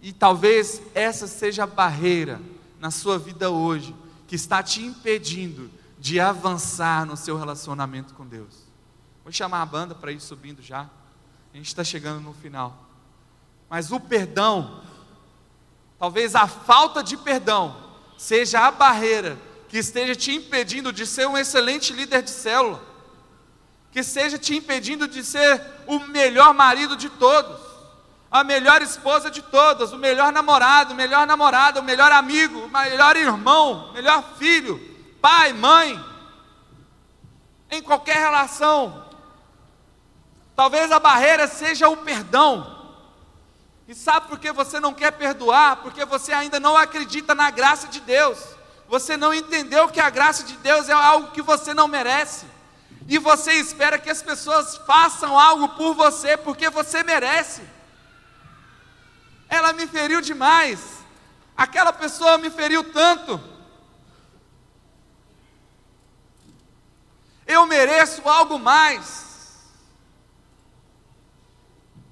E 0.00 0.12
talvez 0.12 0.80
essa 0.94 1.26
seja 1.26 1.64
a 1.64 1.66
barreira 1.66 2.40
na 2.78 2.90
sua 2.90 3.18
vida 3.18 3.50
hoje 3.50 3.94
que 4.26 4.36
está 4.36 4.62
te 4.62 4.82
impedindo 4.82 5.70
de 5.98 6.20
avançar 6.20 7.04
no 7.04 7.16
seu 7.16 7.36
relacionamento 7.36 8.14
com 8.14 8.26
Deus. 8.26 8.68
Vou 9.24 9.32
chamar 9.32 9.62
a 9.62 9.66
banda 9.66 9.94
para 9.94 10.12
ir 10.12 10.20
subindo 10.20 10.62
já. 10.62 10.88
A 11.52 11.56
gente 11.56 11.66
está 11.66 11.82
chegando 11.82 12.20
no 12.20 12.32
final. 12.32 12.86
Mas 13.68 13.90
o 13.90 13.98
perdão, 13.98 14.82
talvez 15.98 16.34
a 16.34 16.46
falta 16.46 17.02
de 17.02 17.16
perdão, 17.16 17.76
seja 18.16 18.66
a 18.66 18.70
barreira 18.70 19.38
que 19.68 19.78
esteja 19.78 20.14
te 20.14 20.32
impedindo 20.32 20.92
de 20.92 21.04
ser 21.04 21.26
um 21.26 21.36
excelente 21.36 21.92
líder 21.92 22.22
de 22.22 22.30
célula 22.30 22.87
que 23.90 24.02
seja 24.02 24.38
te 24.38 24.56
impedindo 24.56 25.08
de 25.08 25.24
ser 25.24 25.62
o 25.86 25.98
melhor 26.00 26.52
marido 26.52 26.96
de 26.96 27.08
todos, 27.08 27.58
a 28.30 28.44
melhor 28.44 28.82
esposa 28.82 29.30
de 29.30 29.40
todas, 29.40 29.92
o 29.92 29.98
melhor 29.98 30.32
namorado, 30.32 30.92
o 30.92 30.96
melhor 30.96 31.26
namorada, 31.26 31.80
o 31.80 31.84
melhor 31.84 32.12
amigo, 32.12 32.58
o 32.60 32.68
melhor 32.68 33.16
irmão, 33.16 33.88
o 33.88 33.92
melhor 33.92 34.22
filho, 34.38 34.78
pai, 35.20 35.52
mãe, 35.54 35.98
em 37.70 37.82
qualquer 37.82 38.16
relação. 38.16 39.06
Talvez 40.54 40.92
a 40.92 40.98
barreira 40.98 41.46
seja 41.46 41.88
o 41.88 41.96
perdão. 41.96 42.76
E 43.86 43.94
sabe 43.94 44.28
por 44.28 44.38
que 44.38 44.52
você 44.52 44.78
não 44.78 44.92
quer 44.92 45.12
perdoar? 45.12 45.76
Porque 45.76 46.04
você 46.04 46.32
ainda 46.32 46.60
não 46.60 46.76
acredita 46.76 47.34
na 47.34 47.50
graça 47.50 47.88
de 47.88 48.00
Deus. 48.00 48.38
Você 48.86 49.16
não 49.16 49.32
entendeu 49.32 49.88
que 49.88 50.00
a 50.00 50.10
graça 50.10 50.44
de 50.44 50.56
Deus 50.58 50.90
é 50.90 50.92
algo 50.92 51.30
que 51.30 51.40
você 51.40 51.72
não 51.72 51.88
merece 51.88 52.44
e 53.08 53.18
você 53.18 53.52
espera 53.54 53.98
que 53.98 54.10
as 54.10 54.20
pessoas 54.20 54.76
façam 54.86 55.38
algo 55.38 55.70
por 55.70 55.94
você 55.94 56.36
porque 56.36 56.68
você 56.68 57.02
merece. 57.02 57.62
Ela 59.48 59.72
me 59.72 59.86
feriu 59.86 60.20
demais, 60.20 60.98
aquela 61.56 61.90
pessoa 61.90 62.36
me 62.36 62.50
feriu 62.50 62.92
tanto. 62.92 63.40
Eu 67.46 67.64
mereço 67.64 68.28
algo 68.28 68.58
mais. 68.58 69.56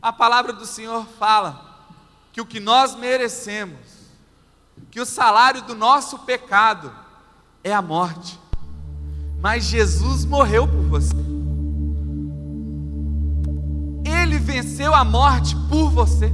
A 0.00 0.10
palavra 0.10 0.54
do 0.54 0.64
Senhor 0.64 1.06
fala 1.18 1.92
que 2.32 2.40
o 2.40 2.46
que 2.46 2.58
nós 2.58 2.94
merecemos, 2.94 3.86
que 4.90 4.98
o 4.98 5.04
salário 5.04 5.60
do 5.60 5.74
nosso 5.74 6.20
pecado 6.20 6.96
é 7.62 7.74
a 7.74 7.82
morte 7.82 8.45
mas 9.40 9.64
Jesus 9.64 10.24
morreu 10.24 10.66
por 10.66 10.82
você. 10.82 11.14
Ele 14.04 14.38
venceu 14.38 14.94
a 14.94 15.04
morte 15.04 15.56
por 15.68 15.90
você. 15.90 16.32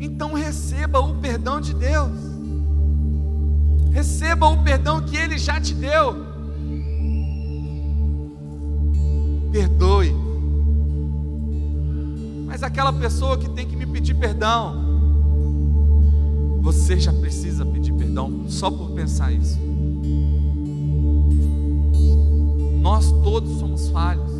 Então 0.00 0.32
receba 0.34 1.00
o 1.00 1.14
perdão 1.16 1.60
de 1.60 1.74
Deus. 1.74 2.10
Receba 3.90 4.46
o 4.46 4.62
perdão 4.62 5.00
que 5.00 5.16
Ele 5.16 5.38
já 5.38 5.60
te 5.60 5.74
deu. 5.74 6.26
Perdoe. 9.50 10.14
Mas 12.46 12.62
aquela 12.62 12.92
pessoa 12.92 13.36
que 13.36 13.48
tem 13.50 13.66
que 13.66 13.76
me 13.76 13.86
pedir 13.86 14.14
perdão, 14.14 14.74
você 16.60 16.98
já 16.98 17.12
precisa 17.12 17.64
pedir 17.64 17.92
perdão 17.92 18.44
só 18.48 18.70
por 18.70 18.90
pensar 18.90 19.32
isso. 19.32 19.67
Nós 22.80 23.10
todos 23.22 23.58
somos 23.58 23.88
falhos. 23.88 24.30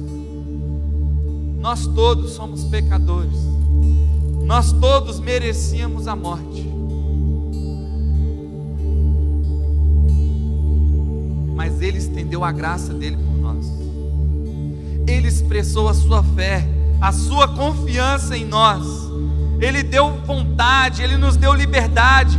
Nós 1.59 1.87
todos 1.87 2.33
somos 2.33 2.65
pecadores. 2.65 3.37
Nós 4.45 4.73
todos 4.73 5.21
merecíamos 5.21 6.07
a 6.07 6.17
morte. 6.17 6.67
Mas 11.55 11.83
Ele 11.83 11.99
estendeu 11.99 12.45
a 12.45 12.53
graça 12.53 12.95
dele 12.95 13.17
por 13.17 13.37
nós. 13.37 13.67
Ele 15.07 15.29
expressou 15.29 15.89
a 15.89 15.95
sua 15.95 16.23
fé, 16.23 16.67
a 17.01 17.13
sua 17.13 17.49
confiança 17.49 18.37
em 18.37 18.45
nós. 18.45 18.87
Ele 19.61 19.83
deu 19.83 20.13
vontade, 20.25 21.03
Ele 21.03 21.17
nos 21.17 21.37
deu 21.37 21.53
liberdade 21.53 22.39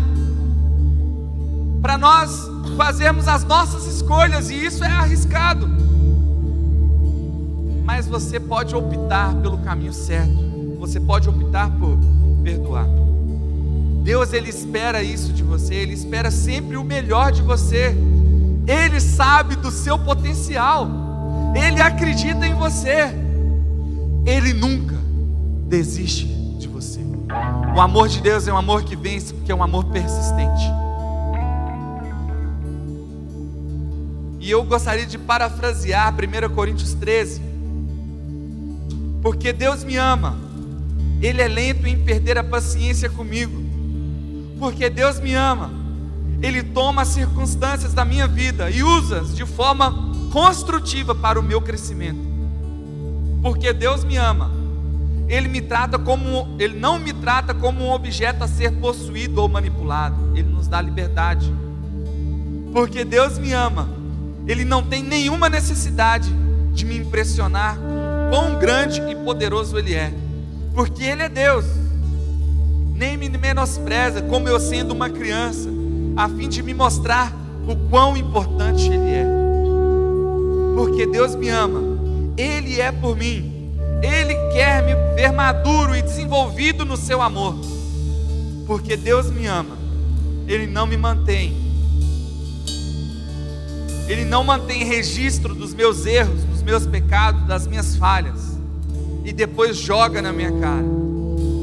para 1.81 1.97
nós 1.97 2.49
fazermos 2.77 3.27
as 3.27 3.43
nossas 3.43 3.85
escolhas, 3.85 4.49
e 4.49 4.65
isso 4.65 4.83
é 4.83 4.91
arriscado. 4.91 5.88
Mas 7.99 8.07
você 8.07 8.39
pode 8.39 8.73
optar 8.73 9.35
pelo 9.41 9.57
caminho 9.57 9.91
certo, 9.91 10.31
você 10.79 11.01
pode 11.01 11.27
optar 11.27 11.69
por 11.69 11.97
perdoar. 12.41 12.87
Deus 14.03 14.31
ele 14.31 14.49
espera 14.49 15.03
isso 15.03 15.33
de 15.33 15.43
você, 15.43 15.75
ele 15.75 15.95
espera 15.95 16.31
sempre 16.31 16.77
o 16.77 16.83
melhor 16.85 17.29
de 17.33 17.41
você. 17.41 17.93
Ele 18.65 19.01
sabe 19.01 19.57
do 19.57 19.69
seu 19.69 19.99
potencial. 19.99 20.89
Ele 21.53 21.81
acredita 21.81 22.47
em 22.47 22.53
você. 22.53 23.13
Ele 24.25 24.53
nunca 24.53 24.95
desiste 25.67 26.25
de 26.57 26.69
você. 26.69 27.01
O 27.75 27.81
amor 27.81 28.07
de 28.07 28.21
Deus 28.21 28.47
é 28.47 28.53
um 28.53 28.57
amor 28.57 28.83
que 28.83 28.95
vence 28.95 29.33
porque 29.33 29.51
é 29.51 29.55
um 29.55 29.61
amor 29.61 29.83
persistente. 29.87 30.63
E 34.39 34.49
eu 34.49 34.63
gostaria 34.63 35.05
de 35.05 35.17
parafrasear 35.17 36.13
1 36.13 36.55
Coríntios 36.55 36.93
13. 36.93 37.48
Porque 39.21 39.51
Deus 39.51 39.83
me 39.83 39.97
ama, 39.97 40.37
Ele 41.21 41.41
é 41.41 41.47
lento 41.47 41.85
em 41.85 41.97
perder 42.03 42.37
a 42.37 42.43
paciência 42.43 43.09
comigo. 43.09 43.61
Porque 44.57 44.89
Deus 44.89 45.19
me 45.19 45.33
ama, 45.33 45.71
Ele 46.41 46.63
toma 46.63 47.01
as 47.01 47.09
circunstâncias 47.09 47.93
da 47.93 48.05
minha 48.05 48.27
vida 48.27 48.69
e 48.69 48.81
usa-as 48.83 49.35
de 49.35 49.45
forma 49.45 49.93
construtiva 50.31 51.13
para 51.13 51.39
o 51.39 51.43
meu 51.43 51.61
crescimento. 51.61 52.19
Porque 53.41 53.73
Deus 53.73 54.03
me 54.03 54.15
ama, 54.15 54.51
Ele 55.27 55.47
me 55.47 55.61
trata 55.61 55.99
como 55.99 56.55
Ele 56.57 56.77
não 56.77 56.97
me 56.97 57.11
trata 57.11 57.53
como 57.53 57.83
um 57.83 57.91
objeto 57.91 58.43
a 58.43 58.47
ser 58.47 58.71
possuído 58.73 59.41
ou 59.41 59.49
manipulado. 59.49 60.31
Ele 60.33 60.49
nos 60.49 60.67
dá 60.67 60.81
liberdade. 60.81 61.53
Porque 62.71 63.03
Deus 63.03 63.37
me 63.37 63.51
ama, 63.51 63.89
ele 64.47 64.63
não 64.63 64.83
tem 64.83 65.03
nenhuma 65.03 65.49
necessidade 65.49 66.29
de 66.71 66.85
me 66.85 66.97
impressionar 66.97 67.77
quão 68.29 68.57
grande 68.57 69.01
e 69.01 69.15
poderoso 69.15 69.77
Ele 69.77 69.93
é, 69.93 70.13
porque 70.73 71.03
Ele 71.03 71.23
é 71.23 71.29
Deus. 71.29 71.65
Nem 72.95 73.17
me 73.17 73.29
menospreza 73.29 74.21
como 74.21 74.47
eu 74.47 74.59
sendo 74.59 74.93
uma 74.93 75.09
criança, 75.09 75.69
a 76.15 76.27
fim 76.27 76.47
de 76.47 76.61
me 76.61 76.73
mostrar 76.73 77.33
o 77.67 77.75
quão 77.89 78.15
importante 78.15 78.85
Ele 78.87 79.09
é. 79.09 79.25
Porque 80.75 81.05
Deus 81.05 81.35
me 81.35 81.49
ama, 81.49 81.81
Ele 82.37 82.79
é 82.79 82.91
por 82.91 83.15
mim, 83.15 83.73
Ele 84.01 84.35
quer 84.53 84.83
me 84.83 84.95
ver 85.15 85.31
maduro 85.31 85.95
e 85.95 86.01
desenvolvido 86.01 86.85
no 86.85 86.97
seu 86.97 87.21
amor. 87.21 87.55
Porque 88.67 88.95
Deus 88.95 89.31
me 89.31 89.45
ama, 89.47 89.77
Ele 90.47 90.67
não 90.67 90.85
me 90.85 90.95
mantém 90.95 91.69
ele 94.09 94.25
não 94.25 94.43
mantém 94.43 94.83
registro 94.83 95.53
dos 95.53 95.71
meus 95.71 96.03
erros, 96.07 96.41
meus 96.69 96.85
pecados, 96.85 97.47
das 97.47 97.65
minhas 97.65 97.95
falhas, 97.95 98.55
e 99.25 99.33
depois 99.33 99.75
joga 99.75 100.21
na 100.21 100.31
minha 100.31 100.51
cara, 100.51 100.85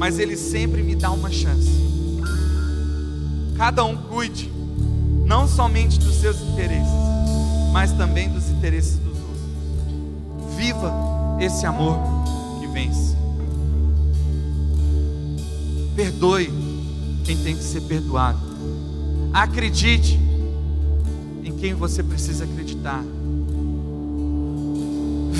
mas 0.00 0.18
Ele 0.18 0.36
sempre 0.36 0.82
me 0.82 0.96
dá 0.96 1.12
uma 1.12 1.30
chance. 1.30 1.70
Cada 3.56 3.84
um 3.84 3.96
cuide, 3.96 4.50
não 5.24 5.46
somente 5.46 6.00
dos 6.00 6.16
seus 6.16 6.40
interesses, 6.40 6.90
mas 7.72 7.92
também 7.92 8.28
dos 8.28 8.48
interesses 8.50 8.98
dos 8.98 9.16
outros. 9.16 10.56
Viva 10.56 10.92
esse 11.40 11.64
amor 11.64 12.00
que 12.58 12.66
vence. 12.66 13.16
Perdoe 15.94 16.52
quem 17.22 17.36
tem 17.44 17.56
que 17.56 17.62
ser 17.62 17.82
perdoado. 17.82 18.40
Acredite 19.32 20.18
em 21.44 21.56
quem 21.56 21.74
você 21.74 22.02
precisa 22.02 22.42
acreditar. 22.42 23.04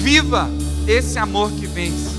Viva 0.07 0.49
esse 0.87 1.19
amor 1.19 1.51
que 1.51 1.67
vence. 1.67 2.15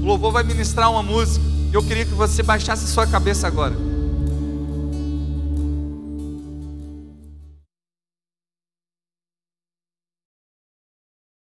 O 0.00 0.04
louvor 0.04 0.30
vai 0.30 0.44
ministrar 0.44 0.88
uma 0.88 1.02
música. 1.02 1.44
Eu 1.72 1.82
queria 1.82 2.04
que 2.04 2.14
você 2.14 2.44
baixasse 2.44 2.86
sua 2.86 3.08
cabeça 3.08 3.48
agora. 3.48 3.74